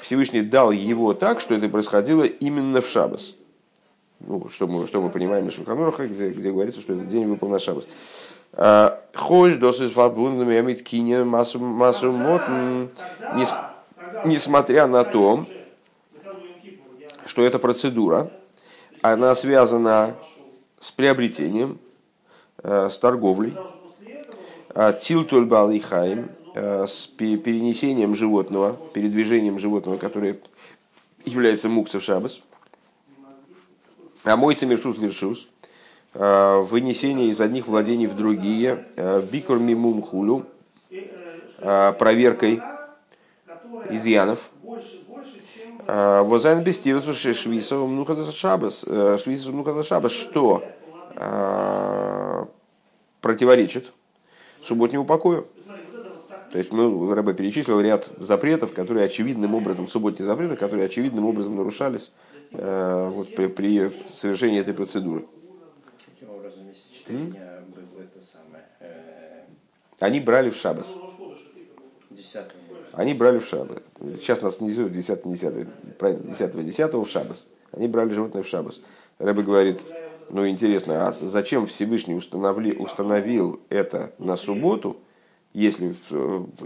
Всевышний 0.00 0.42
дал 0.42 0.72
его 0.72 1.14
так, 1.14 1.40
что 1.40 1.54
это 1.54 1.68
происходило 1.68 2.24
именно 2.24 2.80
в 2.80 2.88
Шабас 2.88 3.37
ну, 4.20 4.48
что, 4.48 4.66
мы, 4.66 4.86
что 4.86 5.00
мы 5.00 5.10
понимаем 5.10 5.44
на 5.44 5.50
Шуханураха, 5.50 6.06
где, 6.08 6.30
где 6.30 6.50
говорится, 6.50 6.80
что 6.80 6.92
этот 6.92 7.08
день 7.08 7.26
выпал 7.26 7.48
на 7.48 7.58
Шабас. 7.58 7.84
А, 8.52 9.00
Хойш 9.14 9.56
досыс 9.56 9.92
фарбундами 9.92 10.56
амит 10.56 10.82
кине 10.82 11.22
массу 11.24 11.60
мот, 11.60 12.42
несмотря 14.24 14.86
на 14.86 15.04
то, 15.04 15.46
что 17.26 17.44
эта 17.44 17.58
процедура, 17.58 18.30
она 19.02 19.34
связана 19.34 20.16
с 20.80 20.90
приобретением, 20.90 21.78
э, 22.62 22.88
с 22.90 22.98
торговлей, 22.98 23.54
а, 24.74 24.92
тилтульбал 24.92 25.70
и 25.70 25.78
хаим, 25.78 26.30
э, 26.54 26.86
с 26.86 27.06
перенесением 27.06 28.16
животного, 28.16 28.76
передвижением 28.92 29.58
животного, 29.58 29.98
которое 29.98 30.38
является 31.24 31.68
мукцев 31.68 32.02
шабас– 32.02 32.40
а 34.28 34.36
мойца 34.36 34.66
мершус 34.66 34.98
лиршус, 34.98 35.48
э, 36.14 36.58
вынесение 36.60 37.28
из 37.28 37.40
одних 37.40 37.66
владений 37.66 38.06
в 38.06 38.14
другие, 38.14 38.84
э, 38.96 39.22
бикур 39.22 39.58
мимум 39.58 40.02
хулю, 40.02 40.44
э, 40.90 41.92
проверкой 41.98 42.62
изъянов. 43.90 44.50
Возайн 45.86 46.62
бестирусу 46.62 47.14
швисова 47.14 47.86
мнухата 47.86 48.30
шабас, 48.30 48.84
швисова 49.22 49.52
мнухата 49.54 49.82
шабас, 49.82 50.12
что 50.12 50.62
противоречит 53.22 53.90
субботнему 54.62 55.06
покою. 55.06 55.46
То 56.50 56.58
есть, 56.58 56.72
ну, 56.72 57.10
Рэбе 57.12 57.32
перечислил 57.32 57.80
ряд 57.80 58.10
запретов, 58.18 58.74
которые 58.74 59.06
очевидным 59.06 59.54
образом, 59.54 59.88
субботние 59.88 60.26
запреты, 60.26 60.56
которые 60.56 60.84
очевидным 60.86 61.24
образом 61.24 61.56
нарушались 61.56 62.12
вот, 62.50 63.34
при, 63.34 63.46
при 63.46 63.92
совершении 64.08 64.60
этой 64.60 64.74
процедуры. 64.74 65.26
Каким 66.06 66.30
образом, 66.30 66.68
если 66.68 67.28
дня 67.30 67.60
было 67.74 68.02
это 68.02 68.24
самое, 68.24 68.64
э, 68.80 69.44
они 69.98 70.20
брали 70.20 70.50
в 70.50 70.56
шабас. 70.56 70.94
Они 72.92 73.14
брали 73.14 73.38
в 73.38 73.46
шабас. 73.46 73.78
Сейчас 74.20 74.42
нас 74.42 74.60
не 74.60 74.72
зовут 74.72 74.92
10 74.92 75.22
10 75.24 75.68
правильно, 75.98 76.22
10 76.32 76.64
10 76.64 76.94
в 76.94 77.06
шабас. 77.08 77.48
Они 77.72 77.86
брали 77.88 78.10
животное 78.10 78.42
в 78.42 78.48
шабас. 78.48 78.80
Рэбе 79.18 79.42
говорит, 79.42 79.80
ну 80.30 80.48
интересно, 80.48 81.08
а 81.08 81.12
зачем 81.12 81.66
Всевышний 81.66 82.14
установили, 82.14 82.76
установил 82.76 83.60
это 83.68 84.12
на 84.18 84.36
субботу, 84.36 84.98
если 85.52 85.94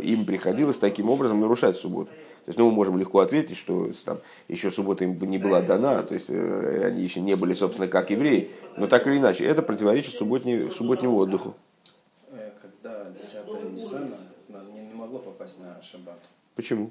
им 0.01 0.27
приходилось 0.27 0.79
таким 0.79 1.11
образом 1.11 1.41
нарушать 1.41 1.77
субботу? 1.77 2.11
То 2.45 2.49
есть, 2.49 2.59
ну, 2.59 2.69
мы 2.69 2.75
можем 2.75 2.99
легко 2.99 3.21
ответить, 3.21 3.57
что 3.57 3.93
там, 4.05 4.19
еще 4.49 4.73
суббота 4.73 5.05
им 5.05 5.17
не 5.21 5.39
была 5.39 5.63
дана, 5.63 6.03
то 6.03 6.15
есть 6.15 6.29
э, 6.29 6.87
они 6.87 7.03
еще 7.03 7.21
не 7.21 7.37
были, 7.37 7.55
собственно, 7.55 7.87
как 7.87 8.11
евреи. 8.11 8.51
Но 8.77 8.89
так 8.89 9.07
или 9.07 9.19
иначе, 9.19 9.45
это 9.45 9.63
противоречит 9.63 10.15
субботне, 10.15 10.69
субботнему 10.71 11.17
отдыху. 11.19 11.55
Э, 12.33 12.51
Когда 12.61 13.11
10 13.11 13.73
Ниссана 13.73 14.17
не, 14.75 14.81
не 14.87 14.95
могло 14.95 15.21
попасть 15.21 15.61
на 15.61 15.81
шаббат. 15.83 16.19
Почему? 16.57 16.91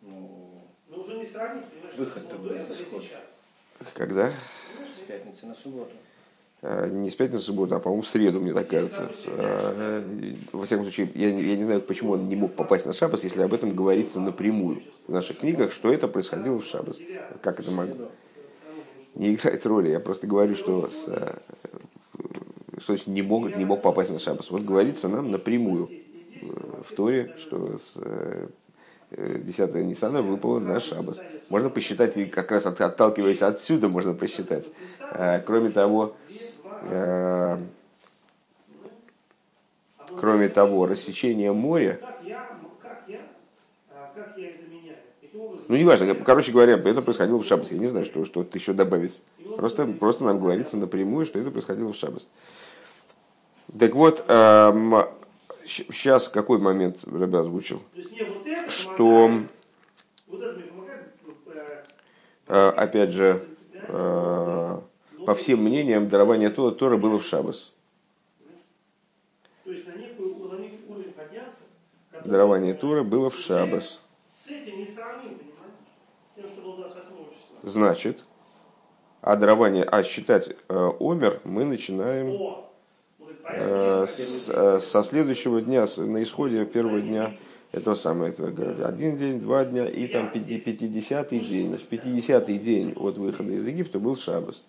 Ну, 0.00 0.50
Но 0.88 1.02
уже 1.02 1.18
не 1.18 1.26
сравнить, 1.26 1.66
понимаешь, 1.66 1.96
Выход 1.98 2.22
и 2.22 2.72
исход. 2.72 3.02
сейчас. 3.02 3.92
Когда? 3.94 4.30
с 4.94 5.00
пятницы 5.00 5.46
на 5.46 5.54
субботу. 5.54 5.92
А, 6.62 6.86
Не 6.88 7.08
с 7.10 7.14
пятницы 7.14 7.42
в 7.42 7.46
субботу, 7.46 7.74
а, 7.74 7.80
по-моему, 7.80 8.02
в 8.02 8.08
среду, 8.08 8.40
мне 8.40 8.52
так 8.52 8.68
кажется. 8.68 9.08
С- 9.08 9.24
а, 9.28 10.02
Во 10.52 10.64
всяком 10.66 10.84
случае, 10.84 11.10
я, 11.14 11.28
я 11.28 11.56
не 11.56 11.64
знаю, 11.64 11.80
почему 11.80 12.12
он 12.12 12.28
не 12.28 12.36
мог 12.36 12.54
попасть 12.54 12.86
на 12.86 12.92
шабас, 12.92 13.24
если 13.24 13.40
об 13.42 13.54
этом 13.54 13.74
говорится 13.74 14.20
напрямую 14.20 14.82
в 15.06 15.12
наших 15.12 15.38
книгах, 15.38 15.72
что 15.72 15.92
это 15.92 16.06
происходило 16.08 16.58
в 16.60 16.66
шабас. 16.66 16.98
Как 17.42 17.60
это 17.60 17.70
могло? 17.70 18.10
Не 19.14 19.34
играет 19.34 19.64
роли. 19.66 19.88
Я 19.90 20.00
просто 20.00 20.26
говорю, 20.26 20.54
что, 20.54 20.88
с, 20.88 21.04
э, 21.08 21.34
что 22.78 22.92
значит 22.92 23.06
не, 23.08 23.22
мог, 23.22 23.56
не 23.56 23.64
мог 23.64 23.82
попасть 23.82 24.10
на 24.10 24.18
шабас. 24.18 24.50
Вот 24.50 24.62
говорится 24.62 25.08
нам 25.08 25.30
напрямую 25.30 25.88
э, 26.42 26.46
в 26.88 26.92
Торе, 26.94 27.34
что 27.38 27.76
с 27.78 27.94
э, 27.96 28.48
э, 29.10 29.38
10 29.42 29.74
Ниссана 29.74 30.22
выпало 30.22 30.60
на 30.60 30.78
шабас. 30.78 31.20
Можно 31.48 31.70
посчитать, 31.70 32.16
и 32.18 32.26
как 32.26 32.50
раз 32.52 32.66
от- 32.66 32.80
отталкиваясь 32.80 33.42
отсюда, 33.42 33.88
можно 33.88 34.14
посчитать. 34.14 34.70
Э, 35.10 35.40
Кроме 35.40 35.70
того, 35.70 36.14
э, 36.28 36.32
кроме 40.16 40.48
того, 40.48 40.86
рассечение 40.86 41.52
моря, 41.52 42.00
ну 45.68 45.76
неважно, 45.76 46.14
короче 46.14 46.52
говоря, 46.52 46.74
это 46.74 47.02
происходило 47.02 47.38
в 47.38 47.46
шабас. 47.46 47.70
Я 47.70 47.78
не 47.78 47.86
знаю, 47.86 48.04
что, 48.04 48.24
что 48.24 48.44
еще 48.52 48.72
добавить. 48.72 49.22
Просто, 49.56 49.86
просто 49.86 50.24
нам 50.24 50.40
говорится 50.40 50.76
напрямую, 50.76 51.26
что 51.26 51.38
это 51.38 51.50
происходило 51.50 51.92
в 51.92 51.96
шабас. 51.96 52.26
Так 53.78 53.94
вот, 53.94 54.24
сейчас 55.66 56.28
какой 56.28 56.58
момент 56.58 56.98
Рэбе 57.04 57.38
озвучил? 57.38 57.82
Что, 58.68 59.30
э, 60.28 61.82
э, 62.48 62.68
опять 62.76 63.10
же, 63.10 63.42
э, 63.88 64.59
по 65.24 65.34
всем 65.34 65.62
мнениям, 65.62 66.08
дарование 66.08 66.50
Тора, 66.50 66.74
Тора 66.74 66.96
было 66.96 67.18
в 67.18 67.24
шабас. 67.24 67.72
то 69.64 69.70
есть 69.72 69.86
на 69.86 69.92
некую, 69.92 70.34
на 70.50 70.58
некий 70.58 70.80
уровень 70.88 71.12
подняться, 71.12 71.62
который, 72.10 72.30
Дарование 72.30 72.74
Тора 72.74 73.02
было 73.02 73.30
в 73.30 73.36
шабас. 73.36 74.00
С 74.34 74.48
этим 74.48 74.78
не 74.78 74.86
сравним, 74.86 75.38
понимаете? 75.38 75.76
С 76.32 76.40
тем, 76.40 76.50
что 76.50 76.62
было 76.62 76.76
28 76.78 77.08
числа. 77.34 77.70
Значит, 77.70 78.24
а 79.20 79.36
дарование, 79.36 79.84
а 79.84 80.02
считать 80.02 80.56
э, 80.68 80.90
омер 80.98 81.40
мы 81.44 81.64
начинаем 81.64 82.38
э, 83.48 84.06
с- 84.08 84.48
э, 84.48 84.80
со 84.80 85.02
следующего 85.02 85.60
дня, 85.60 85.86
с- 85.86 85.98
на 85.98 86.22
исходе 86.22 86.64
первого 86.64 87.00
дня 87.00 87.36
этого 87.72 87.94
самого, 87.94 88.26
это 88.26 88.86
один 88.88 89.16
день, 89.16 89.40
два 89.40 89.64
дня 89.64 89.86
и 89.86 90.06
там 90.08 90.30
пятидесятый 90.30 91.40
день. 91.40 91.68
Значит, 91.68 91.88
пятидесятый 91.88 92.58
день 92.58 92.94
от 92.96 93.18
выхода 93.18 93.52
из 93.52 93.66
Египта 93.66 93.98
был 93.98 94.16
шабас. 94.16 94.64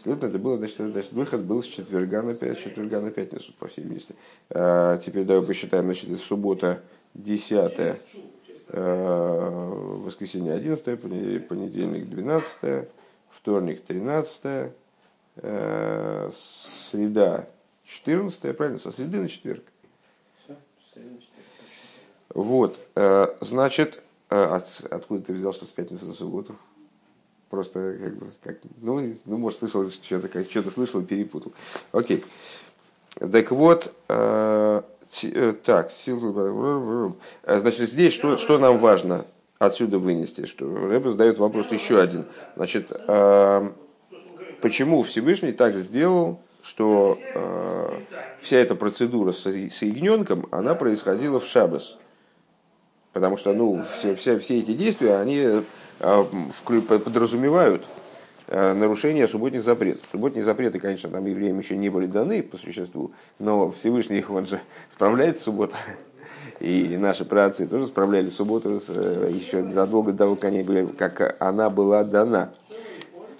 Следовательно, 0.00 0.30
это 0.30 0.38
было, 0.38 0.56
значит, 0.58 0.76
значит, 0.76 1.12
выход 1.12 1.40
был 1.42 1.60
с 1.62 1.66
четверга 1.66 2.22
на, 2.22 2.34
пять, 2.34 2.58
четверга 2.60 3.00
на 3.00 3.10
пятницу, 3.10 3.52
по 3.58 3.66
всей 3.66 3.82
видимости. 3.82 4.14
Э, 4.50 4.98
теперь 5.04 5.24
давай 5.24 5.44
посчитаем, 5.44 5.86
значит, 5.86 6.20
суббота 6.20 6.80
10 7.14 7.96
э, 8.68 9.60
воскресенье 10.04 10.54
11 10.54 11.00
понедельник 11.48 12.08
12 12.08 12.88
вторник 13.30 13.82
13 13.84 14.72
э, 15.36 16.30
среда 16.90 17.48
14 17.84 18.56
правильно, 18.56 18.78
со 18.78 18.92
среды 18.92 19.20
на 19.20 19.28
четверг. 19.28 19.64
Вот, 22.34 22.78
э, 22.94 23.26
значит, 23.40 24.02
от- 24.28 24.84
откуда 24.90 25.22
ты 25.22 25.32
взял, 25.32 25.52
что 25.52 25.64
с 25.64 25.70
пятницы 25.70 26.04
на 26.04 26.14
субботу? 26.14 26.54
Просто 27.50 27.96
как 27.98 28.16
бы, 28.16 28.26
как, 28.42 28.58
ну, 28.82 29.14
ну, 29.24 29.38
может, 29.38 29.60
слышал 29.60 29.88
что-то, 29.90 30.28
как, 30.28 30.50
что-то 30.50 30.70
слышал 30.70 31.00
и 31.00 31.04
перепутал. 31.04 31.52
Окей. 31.92 32.24
Так 33.18 33.50
вот, 33.50 33.94
э, 34.08 34.82
э, 35.22 35.54
так, 35.64 35.90
э, 36.06 37.10
значит, 37.60 37.90
здесь 37.90 38.12
что, 38.12 38.36
что 38.36 38.58
нам 38.58 38.78
важно 38.78 39.24
отсюда 39.58 39.98
вынести? 39.98 40.46
Что 40.46 40.66
Рэбе 40.66 41.10
задает 41.10 41.38
вопрос 41.38 41.72
еще 41.72 42.00
один. 42.00 42.26
Значит, 42.56 42.92
э, 42.92 43.70
почему 44.60 45.02
Всевышний 45.02 45.52
так 45.52 45.76
сделал, 45.76 46.40
что 46.62 47.18
э, 47.34 48.00
вся 48.42 48.58
эта 48.58 48.74
процедура 48.74 49.32
с, 49.32 49.46
с 49.46 49.82
ягненком, 49.82 50.46
она 50.50 50.74
происходила 50.74 51.40
в 51.40 51.46
шабас? 51.46 51.96
Потому 53.12 53.36
что 53.36 53.52
ну, 53.52 53.82
все, 53.98 54.14
все, 54.14 54.38
все 54.38 54.60
эти 54.60 54.72
действия, 54.74 55.16
они 55.16 55.62
э, 56.00 56.24
подразумевают 57.04 57.84
э, 58.48 58.74
нарушение 58.74 59.26
субботних 59.26 59.62
запретов. 59.62 60.06
Субботние 60.12 60.44
запреты, 60.44 60.78
конечно, 60.78 61.08
там 61.08 61.24
евреям 61.26 61.58
еще 61.58 61.76
не 61.76 61.88
были 61.88 62.06
даны 62.06 62.42
по 62.42 62.58
существу, 62.58 63.12
но 63.38 63.70
Всевышний 63.72 64.24
он 64.28 64.46
же 64.46 64.60
справляет 64.92 65.40
субботу. 65.40 65.74
И 66.60 66.96
наши 66.98 67.24
праотцы 67.24 67.66
тоже 67.66 67.86
справляли 67.86 68.28
субботу 68.28 68.80
э, 68.88 69.30
еще 69.32 69.70
задолго 69.70 70.12
до 70.12 70.18
того, 70.18 70.36
как, 70.36 71.36
она 71.40 71.70
была 71.70 72.04
дана. 72.04 72.50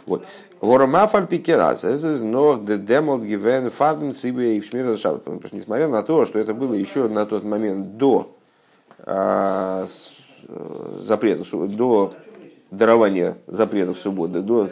Вот. 0.06 0.24
Воромафаль 0.60 1.26
пикерас, 1.26 1.84
но 2.22 2.56
демол 2.56 3.18
гивен 3.20 3.70
фаден 3.70 4.14
сибе 4.14 4.56
и 4.56 4.62
шмир 4.62 4.96
Потому 4.96 5.42
что 5.46 5.54
несмотря 5.54 5.88
на 5.88 6.02
то, 6.02 6.24
что 6.24 6.38
это 6.38 6.54
было 6.54 6.74
еще 6.74 7.08
на 7.08 7.26
тот 7.26 7.44
момент 7.44 7.96
до 7.96 8.37
запрета, 11.00 11.44
до 11.68 12.12
дарования 12.70 13.36
запретов 13.46 13.98
субботы, 13.98 14.40
до, 14.40 14.68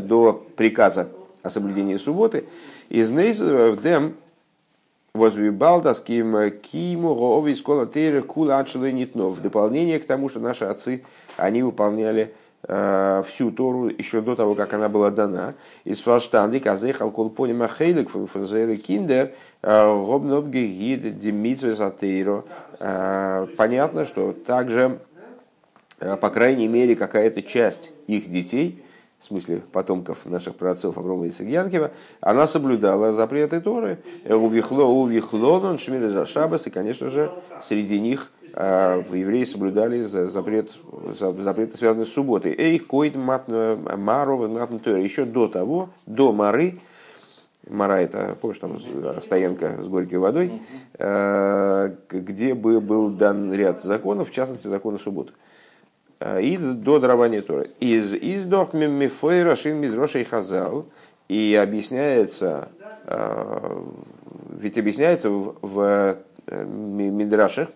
до 0.00 0.44
приказа 0.56 1.08
о 1.42 1.50
соблюдении 1.50 1.96
субботы, 1.96 2.44
из 2.88 3.10
в 3.10 3.82
дем 3.82 4.14
возвибалда 5.14 5.94
с 5.94 6.00
ким 6.00 6.50
киму 6.50 7.14
гови 7.14 7.54
скола 7.54 7.86
тейра 7.86 8.22
кула 8.22 8.64
нитно. 8.92 9.28
В 9.28 9.42
дополнение 9.42 9.98
к 9.98 10.06
тому, 10.06 10.28
что 10.28 10.40
наши 10.40 10.64
отцы, 10.64 11.04
они 11.36 11.62
выполняли 11.62 12.32
э, 12.62 13.22
всю 13.26 13.50
Тору 13.50 13.88
еще 13.88 14.20
до 14.20 14.34
того, 14.36 14.54
как 14.54 14.72
она 14.72 14.88
была 14.88 15.10
дана. 15.10 15.54
Из 15.84 16.00
фаштанды 16.00 16.60
казех 16.60 17.02
алкол 17.02 17.30
понима 17.30 17.68
хейлик 17.68 18.08
фунфунзеры 18.08 18.76
киндер 18.76 19.32
Э, 22.80 23.46
Понятно, 23.56 24.04
что 24.06 24.32
также 24.32 24.98
э, 26.00 26.16
по 26.16 26.30
крайней 26.30 26.66
мере, 26.68 26.96
какая-то 26.96 27.42
часть 27.42 27.92
их 28.08 28.30
детей, 28.30 28.82
в 29.20 29.26
смысле 29.26 29.62
потомков 29.70 30.18
наших 30.24 30.56
праотцов 30.56 30.98
Аврома 30.98 31.26
и 31.26 31.30
Исагьянкива, 31.30 31.92
она 32.20 32.48
соблюдала 32.48 33.12
запреты 33.12 33.60
Торы, 33.60 33.98
Э, 34.24 34.34
увихло, 34.34 34.82
увихлонон, 34.82 35.78
шмида 35.78 36.26
шабас, 36.26 36.66
и, 36.66 36.70
конечно 36.70 37.08
же, 37.08 37.30
среди 37.62 38.00
них 38.00 38.32
в 38.54 39.14
евреи 39.14 39.44
соблюдали 39.44 40.02
за- 40.02 40.26
запрет, 40.26 40.72
за- 41.18 41.32
запреты, 41.32 41.74
связанные 41.76 42.04
с 42.04 42.12
субботой. 42.12 42.54
Эй, 42.58 42.78
койд 42.78 43.16
мат 43.16 43.48
маров 43.48 44.40
еще 44.42 45.24
до 45.24 45.48
того, 45.48 45.88
до 46.04 46.32
Мары, 46.32 46.74
Мара 47.68 48.00
это, 48.00 48.36
помнишь, 48.40 48.58
там 48.58 48.78
с- 48.80 49.24
стоянка 49.24 49.80
с 49.80 49.86
горькой 49.88 50.18
водой, 50.18 50.52
э, 50.98 51.94
где 52.10 52.54
бы 52.54 52.80
был 52.80 53.10
дан 53.10 53.52
ряд 53.54 53.82
законов, 53.82 54.30
в 54.30 54.32
частности, 54.32 54.66
законы 54.66 54.98
субботы. 54.98 55.32
Э, 56.18 56.42
И 56.42 56.56
до 56.56 56.98
дарования 56.98 57.40
Торы. 57.42 57.70
Из 57.80 58.12
издох 58.14 58.72
мифойра 58.74 59.54
шин 59.56 59.76
мидроша 59.78 60.18
и 60.18 60.24
хазал. 60.24 60.86
И 61.28 61.54
объясняется, 61.60 62.68
э, 63.06 63.82
ведь 64.58 64.76
объясняется 64.76 65.30
в, 65.30 65.56
в 65.62 66.16
э, 66.46 66.64
ми- 66.64 67.10
мидрашах, 67.10 67.68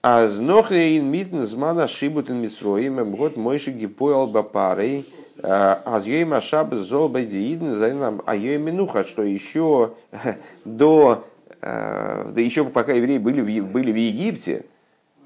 אז 0.00 0.36
נאך 0.38 0.76
אין 0.76 1.04
מיטן 1.10 1.42
זמן 1.42 1.88
השעבוד 1.88 2.22
אין 2.22 2.36
מצרים 2.40 3.02
האט 3.16 3.36
משה 3.36 3.72
געפועלט 3.72 4.28
ביי 4.28 4.57
פרעה. 4.57 5.04
אז 5.42 6.24
יום 6.24 6.43
השבת 6.43 6.74
זאל 6.74 7.08
ביי 7.08 7.29
די 7.29 7.44
אידן 7.44 7.72
זיין 7.72 7.97
א 7.97 8.03
יום 8.03 8.22
מנוחה, 8.26 9.04
что 9.04 9.22
еще 9.22 9.92
до 10.64 11.24
да 11.60 12.34
еще 12.36 12.64
пока 12.64 12.92
евреи 12.92 13.18
были 13.18 13.40
в, 13.40 13.66
были 13.66 13.90
в 13.90 13.96
Египте, 13.96 14.64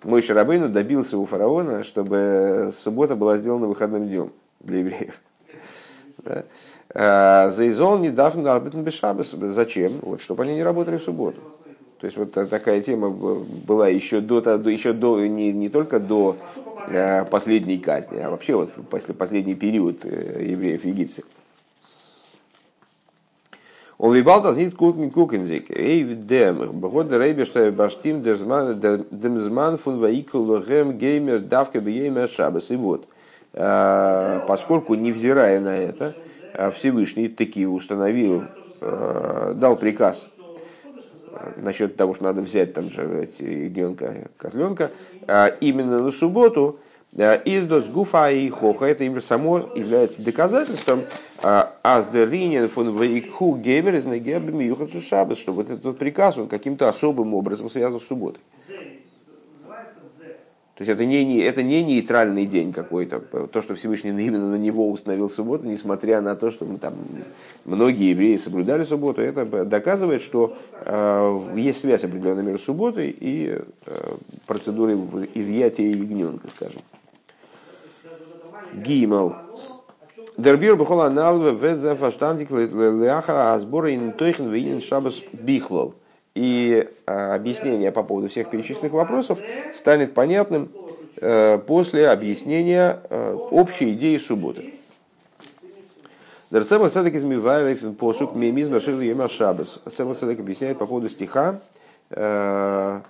Мойше 0.03 0.23
Рабейну 0.23 0.69
добился 0.69 1.19
у 1.19 1.27
фараона, 1.27 1.85
чтобы 1.85 2.73
суббота 2.77 3.17
была 3.17 3.37
сделана 3.37 3.67
выходным 3.67 4.09
днем 4.09 4.33
для 4.61 4.79
евреев. 4.79 5.21
Да? 6.25 7.51
Заизол 7.51 7.99
не 7.99 8.11
дав 8.11 8.35
Зачем? 8.35 9.99
Вот, 10.03 10.21
чтобы 10.21 10.45
они 10.45 10.55
не 10.55 10.63
работали 10.63 10.99
в 10.99 11.03
субботу. 11.03 11.41
То 12.01 12.07
есть 12.07 12.17
вот 12.17 12.33
такая 12.33 12.83
тема 12.83 13.11
была 13.11 13.89
еще 13.89 14.21
до, 14.21 14.41
еще 14.69 14.93
до 14.93 15.25
не, 15.27 15.53
не 15.53 15.69
только 15.69 16.01
до 16.01 16.37
последней 17.31 17.79
казни, 17.79 18.19
а 18.19 18.31
вообще 18.31 18.55
вот 18.55 18.73
после 18.91 19.15
последний 19.15 19.55
период 19.55 20.05
э, 20.05 20.45
евреев 20.45 20.83
в 20.83 20.87
Египте. 20.87 21.23
Он 24.03 24.13
вибал 24.13 24.43
sich. 24.43 25.67
Ey 25.69 26.03
dem, 26.03 26.81
бегод 26.81 27.09
der 27.09 27.21
Rebe 27.21 27.45
что 27.45 27.71
баштим 27.71 28.21
Zman 28.23 29.79
von 29.79 30.01
Vaikul 30.01 30.45
Lochem 30.45 30.95
Геймер 30.95 31.39
давка 31.39 31.81
беймер 31.81 32.29
Шабас. 32.29 32.73
И 32.73 32.77
вот, 32.77 33.07
поскольку 33.53 34.95
невзирая 34.97 35.61
на 35.61 35.77
это, 35.77 36.17
Всевышний 36.73 37.29
таки 37.29 37.65
установил, 37.65 38.43
дал 38.81 39.77
приказ 39.77 40.32
насчет 41.57 41.97
того, 41.97 42.15
что 42.15 42.25
надо 42.25 42.43
взять 42.43 42.75
там 42.75 42.91
же 42.91 43.29
ягненка, 43.39 44.29
козленка, 44.37 44.91
а 45.27 45.47
именно 45.61 46.03
на 46.03 46.11
субботу, 46.11 46.79
Издос 47.15 47.89
гуфа 47.89 48.31
и 48.31 48.49
хоха, 48.49 48.87
это 48.87 49.05
имя 49.05 49.21
само 49.21 49.59
является 49.75 50.23
доказательством 50.23 51.03
а, 51.43 51.75
аздеринен 51.83 52.69
фон 52.69 52.99
вейку 52.99 53.57
геймер 53.57 53.97
из 53.97 54.07
нагебами 54.07 54.65
что 55.35 55.53
вот 55.53 55.69
этот 55.69 55.99
приказ, 55.99 56.39
он 56.39 56.49
каким-то 56.49 56.89
особым 56.89 57.35
образом 57.35 57.69
связан 57.69 58.01
с 58.01 58.05
субботой. 58.05 58.41
То 60.83 60.91
есть 60.91 61.01
это 61.01 61.05
не, 61.05 61.39
это 61.39 61.63
не 61.63 61.81
нейтральный 61.85 62.45
день 62.45 62.73
какой-то, 62.73 63.21
то, 63.21 63.63
что 63.63 63.77
Всевышний 63.77 64.11
именно 64.11 64.51
на 64.51 64.57
него 64.57 64.91
установил 64.91 65.31
субботу, 65.31 65.65
несмотря 65.65 66.21
на 66.21 66.35
то, 66.35 66.51
что 66.51 66.65
ну, 66.65 66.77
там, 66.77 66.95
многие 67.65 68.11
евреи 68.11 68.37
соблюдали 68.37 68.83
субботу, 68.83 69.21
это 69.21 69.65
доказывает, 69.65 70.23
что 70.23 70.57
э, 70.85 71.41
есть 71.55 71.83
связь 71.83 72.03
определенная 72.03 72.43
между 72.43 72.65
субботой 72.65 73.15
и 73.17 73.61
э, 73.87 74.15
процедурой 74.49 74.99
изъятия 75.35 75.89
ягненка, 75.89 76.49
скажем. 76.51 76.83
Гимал. 78.75 79.37
Дербир 80.37 80.75
бухола 80.75 81.11
налве 81.11 81.53
ведзе 81.53 81.95
фаштантик 81.95 82.51
леахара 82.51 83.55
азбора 83.55 83.95
ин 83.95 84.11
тойхен 84.11 84.51
винен 84.51 84.81
шабас 84.81 85.23
бихлол 85.33 85.95
и 86.35 86.89
а, 87.07 87.35
объяснение 87.35 87.93
по 87.93 88.03
поводу 88.03 88.29
всех 88.29 88.51
перечисленных 88.51 88.93
вопросов 88.93 89.39
станет 89.75 90.15
понятным 90.15 90.71
э, 91.17 91.59
после 91.59 92.09
объяснения 92.09 93.01
э, 93.11 93.35
общей 93.51 93.93
идеи 93.93 94.17
субботы. 94.17 94.73
Дарцема 96.51 96.89
Садок 96.89 97.15
измивает 97.15 97.99
посук 97.99 98.35
мемизма 98.35 98.81
ширли 98.81 99.07
ема 99.07 99.29
шабас. 99.29 99.81
Объясняет 99.85 100.79
по 100.79 100.87
поводу 100.87 101.09
стиха, 101.09 101.61
э, 102.11 103.01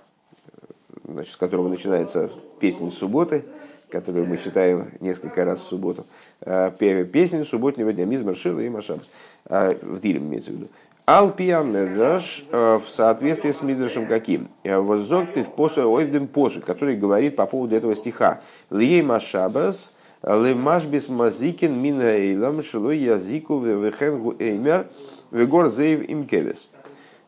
значит, 1.07 1.33
с 1.33 1.37
которого 1.37 1.69
начинается 1.69 2.29
песня 2.59 2.91
субботы, 2.91 3.43
которую 3.89 4.25
мы 4.25 4.37
читаем 4.37 4.91
несколько 4.99 5.45
раз 5.45 5.59
в 5.59 5.63
субботу. 5.63 6.05
Песня 6.39 7.45
субботнего 7.45 7.93
дня 7.93 8.05
Мизмар 8.05 8.35
Шила 8.35 8.59
и 8.59 8.69
Машабас. 8.69 9.09
В 9.45 9.99
Дилем 10.01 10.23
имеется 10.23 10.51
в 10.51 10.55
виду. 10.55 10.67
Алпия 11.05 11.61
Медраш 11.63 12.45
э, 12.49 12.79
в 12.81 12.89
соответствии 12.89 13.51
с 13.51 13.61
Мидрашем 13.61 14.07
каким? 14.07 14.47
Э, 14.63 14.77
Возок 14.77 15.33
ты 15.33 15.43
в 15.43 15.49
посу 15.49 15.91
ойвдем 15.91 16.27
посу, 16.27 16.61
который 16.61 16.95
говорит 16.95 17.35
по 17.35 17.45
поводу 17.45 17.75
этого 17.75 17.93
стиха. 17.93 18.39
Лей 18.69 19.01
Машабас, 19.01 19.91
Лемашбис 20.21 21.09
Мазикин 21.09 21.77
Мина 21.77 22.03
Эйлам 22.03 22.63
Шилой 22.63 22.99
Язику 22.99 23.59
Вехенгу 23.59 24.33
Эймер 24.39 24.87
Вегор 25.31 25.67
Зейв 25.67 26.09
Имкевис. 26.09 26.69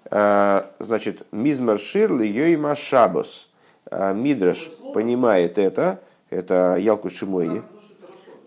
Э, 0.09 0.61
значит, 0.79 1.23
Мизмар 1.33 1.77
Шир 1.77 2.13
Лей 2.13 2.55
Машабас. 2.55 3.49
Мидраш 3.91 4.71
понимает 4.93 5.57
это, 5.57 5.99
это 6.29 6.77
Ялку 6.79 7.09
Шимойни 7.09 7.61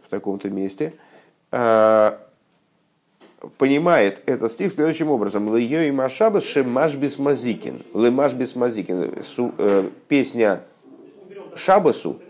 в 0.07 0.09
таком-то 0.09 0.49
месте 0.51 0.95
понимает 3.57 4.23
этот 4.27 4.53
стих 4.53 4.73
следующим 4.73 5.11
образом. 5.11 5.55
Льё 5.55 5.83
и 5.83 5.91
Машабас 5.91 6.45
Шемашбис 6.45 7.19
Мазикин. 7.19 7.81
Лемашбис 7.95 8.57
Мазикин. 8.57 9.13
Э, 9.59 9.91
песня 10.09 10.63
Шабасу, 11.55 12.21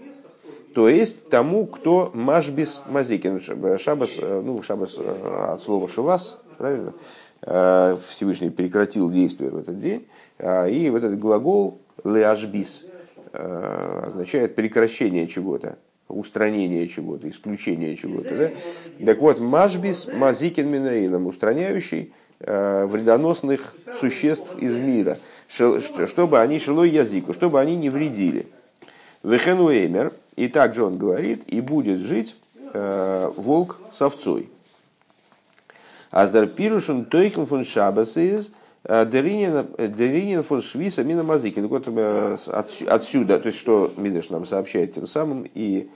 то 0.74 0.88
есть 0.88 1.28
тому, 1.28 1.66
кто 1.66 2.10
Машбис 2.14 2.82
Мазикин. 2.88 3.40
Шабас, 3.78 4.16
э, 4.18 4.42
ну, 4.44 4.62
Шабас 4.62 4.96
э, 4.98 5.52
от 5.52 5.62
слова 5.62 5.88
Шувас, 5.88 6.38
правильно? 6.56 6.92
Всевышний 7.40 8.50
прекратил 8.50 9.10
действие 9.10 9.50
в 9.50 9.58
этот 9.58 9.78
день. 9.78 10.08
И 10.40 10.88
вот 10.90 11.04
этот 11.04 11.20
глагол 11.20 11.80
леашбис 12.02 12.84
означает 13.32 14.56
прекращение 14.56 15.28
чего-то 15.28 15.78
устранение 16.08 16.88
чего-то, 16.88 17.28
исключение 17.28 17.96
чего-то. 17.96 18.36
Да? 18.36 19.06
Так 19.06 19.18
вот, 19.20 19.40
Машбис 19.40 20.08
Мазикин 20.12 20.68
Минаилом, 20.68 21.26
устраняющий 21.26 22.12
э, 22.40 22.86
вредоносных 22.86 23.74
существ 24.00 24.46
из 24.58 24.74
мира, 24.74 25.18
чтобы 25.48 26.40
они 26.40 26.58
шилой 26.58 26.90
языку, 26.90 27.32
чтобы 27.32 27.60
они 27.60 27.76
не 27.76 27.90
вредили. 27.90 28.46
Вехенуэмер, 29.22 30.12
и 30.36 30.48
также 30.48 30.84
он 30.84 30.96
говорит, 30.96 31.42
и 31.46 31.60
будет 31.60 31.98
жить 31.98 32.36
э, 32.72 33.32
волк 33.36 33.78
с 33.90 34.00
овцой. 34.00 34.48
Аздар 36.10 36.46
пирушен 36.46 37.04
тойхен 37.04 37.44
фун 37.44 37.64
шабас 37.64 38.16
из 38.16 38.52
Деринин 38.84 40.42
фон 40.42 40.62
Швиса 40.62 41.04
Мина 41.04 41.22
Мазыки. 41.22 41.60
Так 41.60 41.70
вот, 41.70 41.84
э, 41.86 42.36
отсюда, 42.86 43.38
то 43.38 43.46
есть, 43.48 43.58
что 43.58 43.92
Мидыш 43.96 44.30
нам 44.30 44.46
сообщает 44.46 44.94
тем 44.94 45.06
самым, 45.06 45.48
и 45.54 45.88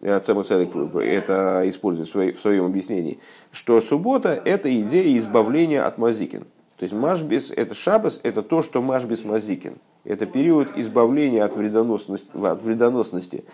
Цему 0.00 0.42
это 0.42 1.62
использует 1.64 2.36
в 2.36 2.40
своем 2.40 2.66
объяснении, 2.66 3.18
что 3.50 3.80
суббота– 3.80 4.40
это 4.44 4.68
идея 4.82 5.16
избавления 5.16 5.86
от 5.86 5.96
мазикин. 5.96 6.44
То 6.76 6.82
есть 6.82 6.94
Машбис, 6.94 7.50
это 7.50 7.74
шабас, 7.74 8.20
это 8.22 8.42
то, 8.42 8.60
что 8.60 8.82
Машбис 8.82 9.24
Мазикин. 9.24 9.78
Это 10.04 10.26
период 10.26 10.68
избавления 10.76 11.44
от 11.44 11.56
вредоносности. 11.56 12.28
От 12.34 12.62
вредоносности. 12.62 13.44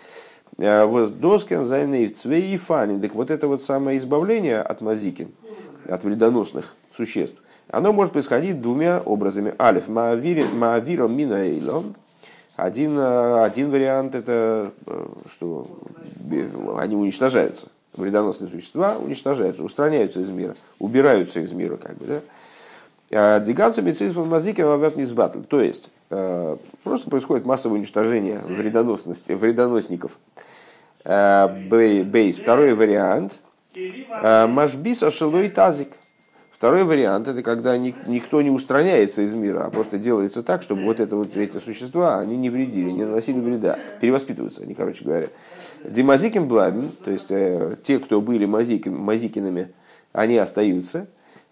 Воздоскен 0.57 1.65
зайней 1.65 2.09
цвей 2.09 2.57
фанин. 2.57 2.99
Так 2.99 3.15
вот 3.15 3.31
это 3.31 3.47
вот 3.47 3.61
самое 3.61 3.97
избавление 3.97 4.61
от 4.61 4.81
Мазикин, 4.81 5.31
от 5.87 6.03
вредоносных 6.03 6.75
существ, 6.95 7.37
оно 7.69 7.93
может 7.93 8.13
происходить 8.13 8.61
двумя 8.61 9.01
образами. 9.01 9.55
Алиф 9.59 9.87
маавиром 9.87 11.15
минаэйлом, 11.15 11.95
один, 12.55 12.97
э, 12.99 13.43
один 13.43 13.71
вариант 13.71 14.13
это, 14.15 14.71
э, 14.85 15.05
что 15.31 15.67
они 16.77 16.95
уничтожаются. 16.95 17.67
Вредоносные 17.93 18.49
существа 18.49 18.97
уничтожаются, 18.97 19.63
устраняются 19.63 20.19
из 20.19 20.29
мира, 20.29 20.55
убираются 20.79 21.39
из 21.39 21.51
мира. 21.51 21.77
Как 21.77 21.97
бы, 21.97 22.05
да? 22.05 22.21
А 23.11 23.39
Диганца 23.39 23.81
мецизм 23.81 24.23
мазикин 24.25 24.65
аверт 24.65 24.95
батл. 25.13 25.39
То 25.41 25.61
есть, 25.61 25.89
э, 26.09 26.57
просто 26.83 27.09
происходит 27.09 27.45
массовое 27.45 27.77
уничтожение 27.79 28.39
вредоносников. 28.47 30.11
Бейс. 31.03 32.37
Второй 32.37 32.73
вариант. 32.73 33.33
Машбис 33.75 35.03
ашелой 35.03 35.49
тазик. 35.49 35.89
Второй 36.63 36.85
вариант 36.85 37.27
это 37.27 37.43
когда 37.43 37.77
никто 37.77 38.41
не 38.41 38.49
устраняется 38.49 39.21
из 39.21 39.33
мира, 39.33 39.65
а 39.65 39.69
просто 39.69 39.97
делается 39.97 40.43
так, 40.43 40.61
чтобы 40.61 40.83
вот, 40.83 41.01
это, 41.01 41.17
вот 41.17 41.35
эти 41.35 41.57
существа 41.57 42.19
они 42.19 42.37
не 42.37 42.49
вредили, 42.49 42.89
не 42.89 43.03
наносили 43.03 43.41
вреда, 43.41 43.77
перевоспитываются 43.99 44.63
они, 44.63 44.73
короче 44.73 45.03
говоря. 45.03 45.27
Димазиким 45.83 46.47
блабим, 46.47 46.93
то 47.03 47.11
есть 47.11 47.31
э, 47.31 47.75
те, 47.83 47.99
кто 47.99 48.21
были 48.21 48.45
мазикин, 48.45 48.95
мазикинами, 48.95 49.73
они 50.13 50.37
остаются. 50.37 51.07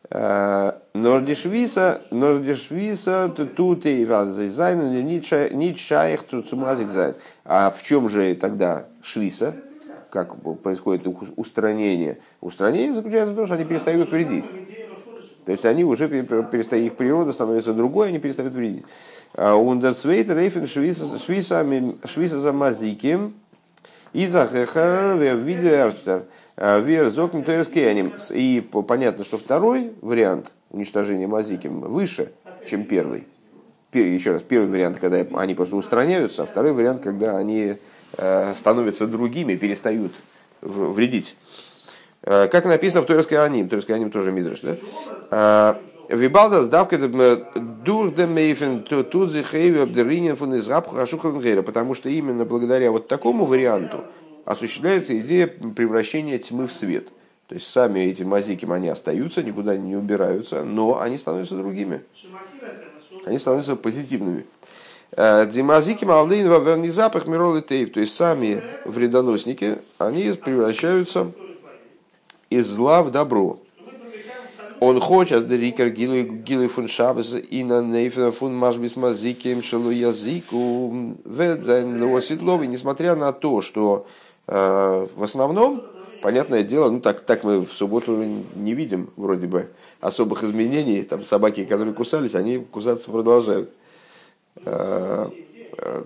Э, 0.09 0.75
Нордишвиса, 0.93 2.01
Нордишвиса, 2.09 3.33
тут 3.35 3.85
и 3.85 4.05
вазайзайн, 4.05 5.05
ничаях 5.05 6.23
цуцумазик 6.25 6.87
зайн. 6.87 7.15
А 7.43 7.69
в 7.69 7.83
чем 7.83 8.07
же 8.07 8.33
тогда 8.35 8.85
швиса? 9.03 9.55
Как 10.09 10.37
происходит 10.61 11.05
устранение? 11.35 12.19
Устранение 12.39 12.93
заключается 12.93 13.33
в 13.33 13.35
том, 13.35 13.45
что 13.45 13.55
они 13.55 13.65
перестают 13.65 14.09
вредить. 14.09 14.45
То 15.45 15.51
есть 15.51 15.65
они 15.65 15.83
уже 15.83 16.07
перестают, 16.07 16.85
их 16.85 16.95
природа 16.95 17.31
становится 17.31 17.73
другой, 17.73 18.09
они 18.09 18.19
перестают 18.19 18.53
вредить. 18.53 18.85
Ундерцвейт 19.35 20.29
рейфен 20.29 20.67
швиса 20.67 22.39
за 22.39 22.53
мазиким 22.53 23.33
и 24.13 24.27
за 24.27 24.45
хехар 24.45 25.17
видерштер 25.17 26.25
вер 26.57 27.09
зокн 27.09 27.43
И 28.31 28.61
понятно, 28.87 29.23
что 29.23 29.37
второй 29.37 29.93
вариант 30.01 30.51
уничтожения 30.69 31.27
мазиким 31.27 31.81
выше, 31.81 32.31
чем 32.67 32.85
первый. 32.85 33.25
еще 33.93 34.33
раз, 34.33 34.41
первый 34.41 34.69
вариант, 34.69 34.99
когда 34.99 35.17
они 35.17 35.55
просто 35.55 35.75
устраняются, 35.75 36.43
а 36.43 36.45
второй 36.45 36.73
вариант, 36.73 37.01
когда 37.01 37.37
они 37.37 37.75
э, 38.17 38.53
становятся 38.57 39.07
другими, 39.07 39.55
перестают 39.55 40.13
вредить. 40.61 41.35
Э, 42.23 42.47
как 42.47 42.65
написано 42.65 43.01
в 43.01 43.05
Торской 43.05 43.37
Аним, 43.37 43.69
Торской 43.69 43.95
Аним 43.95 44.11
тоже 44.11 44.31
Мидриш, 44.31 44.61
да? 44.61 45.77
Вибалда 46.09 46.63
сдавка 46.63 46.97
дурдемейфен 46.97 48.83
тут 48.83 49.31
зихейви 49.31 49.79
обдеринен 49.79 50.35
фун 50.35 50.55
из 50.55 50.67
потому 51.63 51.93
что 51.93 52.09
именно 52.09 52.43
благодаря 52.43 52.91
вот 52.91 53.07
такому 53.07 53.45
варианту 53.45 54.03
осуществляется 54.43 55.17
идея 55.19 55.47
превращения 55.47 56.37
тьмы 56.37 56.67
в 56.67 56.73
свет. 56.73 57.07
То 57.47 57.55
есть 57.55 57.67
сами 57.67 58.01
эти 58.01 58.23
мазики, 58.23 58.65
они 58.69 58.89
остаются, 58.89 59.43
никуда 59.43 59.77
не 59.77 59.95
убираются, 59.95 60.63
но 60.63 60.99
они 60.99 61.17
становятся 61.17 61.55
другими. 61.55 62.01
Они 63.25 63.37
становятся 63.37 63.75
позитивными. 63.75 64.45
Э, 65.11 65.45
Димазики 65.45 66.05
молодые 66.05 66.43
верни 66.43 66.89
запах 66.89 67.27
миролы 67.27 67.61
тейв, 67.61 67.91
то 67.91 67.99
есть 67.99 68.15
сами 68.15 68.63
вредоносники, 68.85 69.79
они 69.97 70.31
превращаются 70.31 71.31
из 72.51 72.67
зла 72.67 73.01
в 73.01 73.09
добро. 73.09 73.57
Он 74.79 74.99
хочет, 74.99 75.47
да 75.47 75.55
рикер 75.55 75.89
гилуй 75.89 76.67
фун 76.67 76.87
шабес 76.87 77.35
и 77.35 77.63
на 77.63 77.81
нейфен 77.81 78.31
фун 78.31 78.55
машбис 78.55 78.95
мазиким 78.95 79.63
шелу 79.63 79.91
языку 79.91 81.15
ведзайн 81.23 82.03
лоситловый, 82.03 82.67
несмотря 82.67 83.15
на 83.15 83.31
то, 83.31 83.61
что 83.61 84.07
э, 84.47 85.07
в 85.15 85.23
основном, 85.23 85.83
понятное 86.23 86.63
дело, 86.63 86.89
ну 86.89 86.99
так, 86.99 87.21
так 87.21 87.43
мы 87.43 87.61
в 87.61 87.71
субботу 87.73 88.23
не 88.55 88.73
видим 88.73 89.11
вроде 89.17 89.45
бы 89.45 89.69
особых 89.99 90.43
изменений, 90.43 91.03
там 91.03 91.23
собаки, 91.23 91.63
которые 91.63 91.93
кусались, 91.93 92.33
они 92.33 92.57
кусаться 92.57 93.11
продолжают. 93.11 93.69
Э, 94.65 95.27
э, 95.77 96.03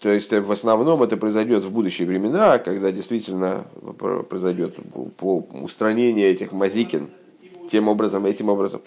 то 0.00 0.08
есть 0.08 0.32
в 0.32 0.50
основном 0.50 1.02
это 1.02 1.16
произойдет 1.16 1.62
в 1.62 1.70
будущие 1.70 2.08
времена, 2.08 2.58
когда 2.58 2.90
действительно 2.90 3.66
произойдет 4.28 4.76
по 5.18 5.44
устранение 5.62 6.30
этих 6.30 6.52
мазикин 6.52 7.08
тем 7.70 7.88
образом, 7.88 8.24
этим 8.24 8.48
образом. 8.48 8.80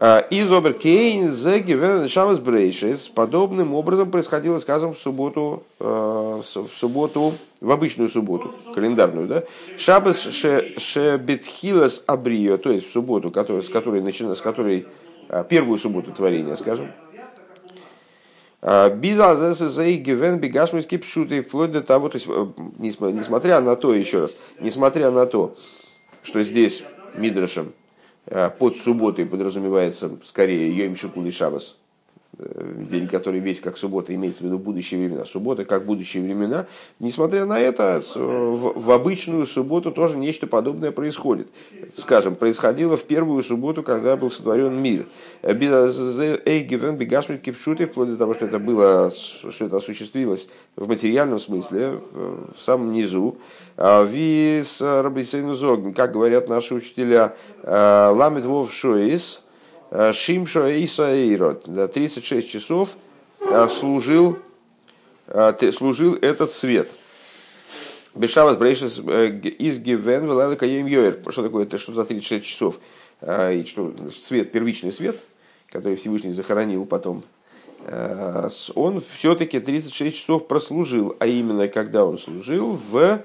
А, 0.00 0.20
из 0.30 0.52
Оберкейн 0.52 1.32
за 1.32 2.08
Шабас 2.08 2.38
Брейшес 2.38 3.08
подобным 3.08 3.74
образом 3.74 4.12
происходило, 4.12 4.60
скажем, 4.60 4.92
в 4.92 4.98
субботу, 4.98 5.64
э, 5.80 6.40
в 6.44 6.68
субботу, 6.76 7.34
в 7.60 7.70
обычную 7.70 8.08
субботу, 8.08 8.54
календарную, 8.74 9.26
да? 9.26 9.42
Шабас 9.76 10.20
Шебетхилас 10.20 12.04
Абрио, 12.06 12.58
то 12.58 12.70
есть 12.70 12.88
в 12.88 12.92
субботу, 12.92 13.32
который, 13.32 13.64
с 13.64 13.68
которой 13.68 14.00
начина, 14.00 14.36
с 14.36 14.40
которой 14.40 14.86
э, 15.28 15.44
первую 15.48 15.80
субботу 15.80 16.12
творения, 16.12 16.54
скажем. 16.54 16.92
Гивен 19.96 20.40
вплоть 21.42 21.72
до 21.72 21.82
того, 21.82 22.08
то 22.08 22.16
есть, 22.16 22.26
э, 22.28 22.46
несмотря 22.78 23.60
на 23.60 23.76
то, 23.76 23.94
еще 23.94 24.20
раз, 24.20 24.36
несмотря 24.60 25.10
на 25.10 25.26
то, 25.26 25.56
что 26.22 26.42
здесь 26.42 26.82
Мидрашем 27.14 27.72
Э, 28.30 28.50
под 28.50 28.76
субботой 28.76 29.24
подразумевается 29.24 30.10
скорее 30.22 30.70
Йом 30.76 30.96
Шикул 30.96 31.24
и 31.24 31.30
Шабас, 31.30 31.76
день, 32.38 33.08
который 33.08 33.40
весь 33.40 33.60
как 33.60 33.76
суббота, 33.78 34.14
имеется 34.14 34.42
в 34.42 34.46
виду 34.46 34.58
будущие 34.58 35.00
времена. 35.00 35.24
Суббота 35.24 35.64
как 35.64 35.84
будущие 35.84 36.22
времена. 36.22 36.66
Несмотря 37.00 37.46
на 37.46 37.58
это, 37.58 38.00
в, 38.14 38.80
в 38.80 38.90
обычную 38.92 39.46
субботу 39.46 39.90
тоже 39.90 40.16
нечто 40.16 40.46
подобное 40.46 40.92
происходит. 40.92 41.48
Скажем, 41.96 42.36
происходило 42.36 42.96
в 42.96 43.02
первую 43.04 43.42
субботу, 43.42 43.82
когда 43.82 44.16
был 44.16 44.30
сотворен 44.30 44.80
мир. 44.80 45.06
Вплоть 47.88 48.10
до 48.10 48.16
того, 48.16 48.34
что 48.34 48.44
это 48.46 48.58
было, 48.58 49.12
что 49.12 49.64
это 49.64 49.76
осуществилось 49.78 50.48
в 50.76 50.86
материальном 50.86 51.38
смысле, 51.38 52.00
в 52.12 52.62
самом 52.62 52.92
низу. 52.92 53.38
А, 53.76 54.04
Вис 54.04 54.80
Рабисейну 54.80 55.54
Зог, 55.54 55.94
как 55.94 56.12
говорят 56.12 56.48
наши 56.48 56.74
учителя, 56.74 57.34
Ламит 57.64 58.44
Вов 58.44 58.72
Шоис, 58.72 59.42
Шимшо 59.90 60.68
Иса 60.68 61.14
Эйрот. 61.14 61.64
36 61.64 62.48
часов 62.48 62.90
служил, 63.70 64.38
служил 65.72 66.14
этот 66.14 66.52
свет. 66.52 66.88
Бешавас 68.14 68.56
Брейшес 68.56 69.00
э, 69.06 69.28
из 69.28 69.78
Гивен 69.78 70.24
Велайла 70.24 70.56
Каем 70.56 70.86
Йоер. 70.86 71.20
Что 71.28 71.42
такое 71.42 71.64
это? 71.64 71.78
Что 71.78 71.94
за 71.94 72.04
36 72.04 72.44
часов? 72.44 72.78
И 73.22 73.64
что, 73.66 73.94
свет, 74.24 74.52
первичный 74.52 74.92
свет, 74.92 75.22
который 75.68 75.96
Всевышний 75.96 76.30
захоронил 76.30 76.86
потом, 76.86 77.24
он 78.74 79.02
все-таки 79.16 79.60
36 79.60 80.16
часов 80.16 80.46
прослужил. 80.46 81.16
А 81.18 81.26
именно, 81.26 81.68
когда 81.68 82.04
он 82.04 82.18
служил 82.18 82.76
в 82.76 83.22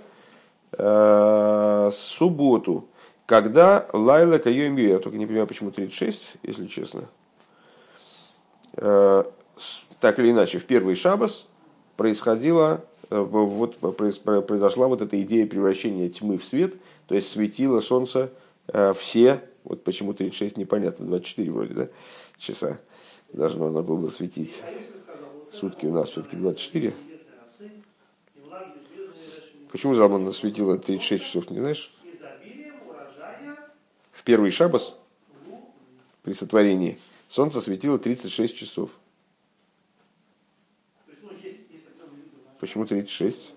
э, 0.71 1.91
субботу, 1.93 2.87
когда 3.25 3.87
Лайла 3.93 4.37
Кайом 4.37 4.75
Я 4.77 4.99
только 4.99 5.17
не 5.17 5.25
понимаю, 5.25 5.47
почему 5.47 5.71
36, 5.71 6.35
если 6.43 6.67
честно. 6.67 7.05
Э, 8.73 9.23
так 9.99 10.19
или 10.19 10.31
иначе, 10.31 10.57
в 10.57 10.65
первый 10.65 10.95
шабас 10.95 11.47
происходила, 11.95 12.83
э, 13.09 13.19
вот, 13.19 13.77
произошла 13.77 14.87
вот 14.87 15.01
эта 15.01 15.21
идея 15.21 15.47
превращения 15.47 16.09
тьмы 16.09 16.37
в 16.37 16.45
свет, 16.45 16.75
то 17.07 17.15
есть 17.15 17.29
светило 17.29 17.79
солнце 17.79 18.31
э, 18.67 18.93
все, 18.97 19.41
вот 19.63 19.83
почему 19.83 20.13
36 20.13 20.57
непонятно, 20.57 21.05
24 21.05 21.51
вроде, 21.51 21.73
да, 21.73 21.87
часа 22.37 22.79
должно 23.31 23.67
оно 23.67 23.83
было 23.83 24.09
светить. 24.09 24.61
Сутки 25.51 25.85
у 25.85 25.93
нас 25.93 26.09
все-таки 26.09 26.35
24. 26.35 26.93
Почему 29.71 29.95
Залман 29.95 30.25
насветило 30.25 30.77
36 30.77 31.23
часов, 31.23 31.49
не 31.49 31.59
знаешь? 31.59 31.91
В 34.23 34.25
первый 34.25 34.51
шабас 34.51 34.97
при 36.21 36.31
сотворении 36.31 36.97
солнце 37.27 37.59
светило 37.59 37.99
36 37.99 38.55
часов. 38.55 38.89
Почему 42.57 42.85
36? 42.85 43.51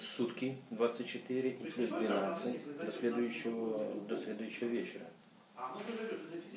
Сутки 0.00 0.56
24 0.70 1.50
и 1.50 1.70
плюс 1.70 1.90
12 1.90 2.76
до 2.78 2.90
следующего, 2.90 3.94
до 4.08 4.18
следующего 4.18 4.68
вечера. 4.68 5.04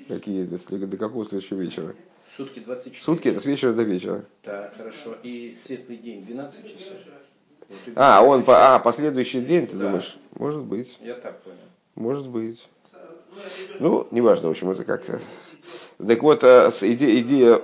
Какие? 0.08 0.46
До, 0.46 0.88
до 0.88 0.96
какого 0.96 1.26
следующего 1.26 1.60
вечера? 1.60 1.94
Сутки 2.36 2.60
24. 2.60 3.04
Сутки 3.04 3.28
это 3.30 3.40
с 3.40 3.46
вечера 3.46 3.74
до 3.74 3.84
вечера. 3.84 4.26
Так, 4.44 4.76
хорошо. 4.76 5.16
И 5.24 5.56
светлый 5.56 5.98
день 5.98 6.26
12 6.26 6.66
часов. 6.66 6.98
Вот, 7.70 7.78
а, 7.96 8.22
он 8.22 8.44
по, 8.44 8.76
а, 8.76 8.80
последующий 8.80 9.42
день, 9.42 9.68
ты 9.68 9.76
да. 9.76 9.86
думаешь? 9.86 10.18
Может 10.36 10.62
быть. 10.62 10.98
Я 11.02 11.16
так 11.16 11.42
понял. 11.42 11.58
Может 11.96 12.28
быть. 12.28 12.68
Ну, 13.80 14.08
неважно, 14.12 14.48
в 14.48 14.52
общем, 14.52 14.70
это 14.72 14.84
как-то. 14.84 15.20
Так 16.06 16.24
вот, 16.24 16.44
а, 16.44 16.72
идея, 16.82 17.20
идея, 17.20 17.62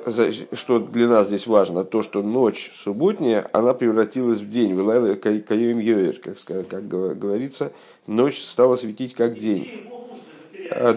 что 0.54 0.80
для 0.80 1.08
нас 1.08 1.28
здесь 1.28 1.48
важно, 1.48 1.84
то, 1.84 2.02
что 2.02 2.22
ночь 2.22 2.72
субботняя, 2.76 3.48
она 3.54 3.74
превратилась 3.74 4.40
в 4.40 4.50
день. 4.50 4.74
Вылайла 4.74 5.14
каем 5.16 5.80
йоер, 5.80 6.20
как, 6.20 6.68
как 6.68 6.88
говорится, 6.88 7.72
ночь 8.08 8.42
стала 8.42 8.76
светить 8.76 9.14
как 9.14 9.38
день. 9.38 9.90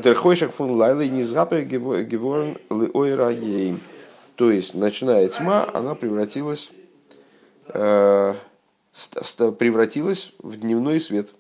Дерхойшах 0.03 0.53
фун 0.53 0.71
лайла 0.73 1.03
не 1.03 1.23
запер 1.23 1.63
геворн 1.63 2.59
лиойра 2.71 3.33
То 4.37 4.51
есть, 4.51 4.75
начиная 4.75 5.29
тьма, 5.29 5.69
она 5.73 5.95
превратилась, 5.95 6.71
превратилась 9.59 10.33
в 10.39 10.57
дневной 10.57 11.01
свет– 11.01 11.29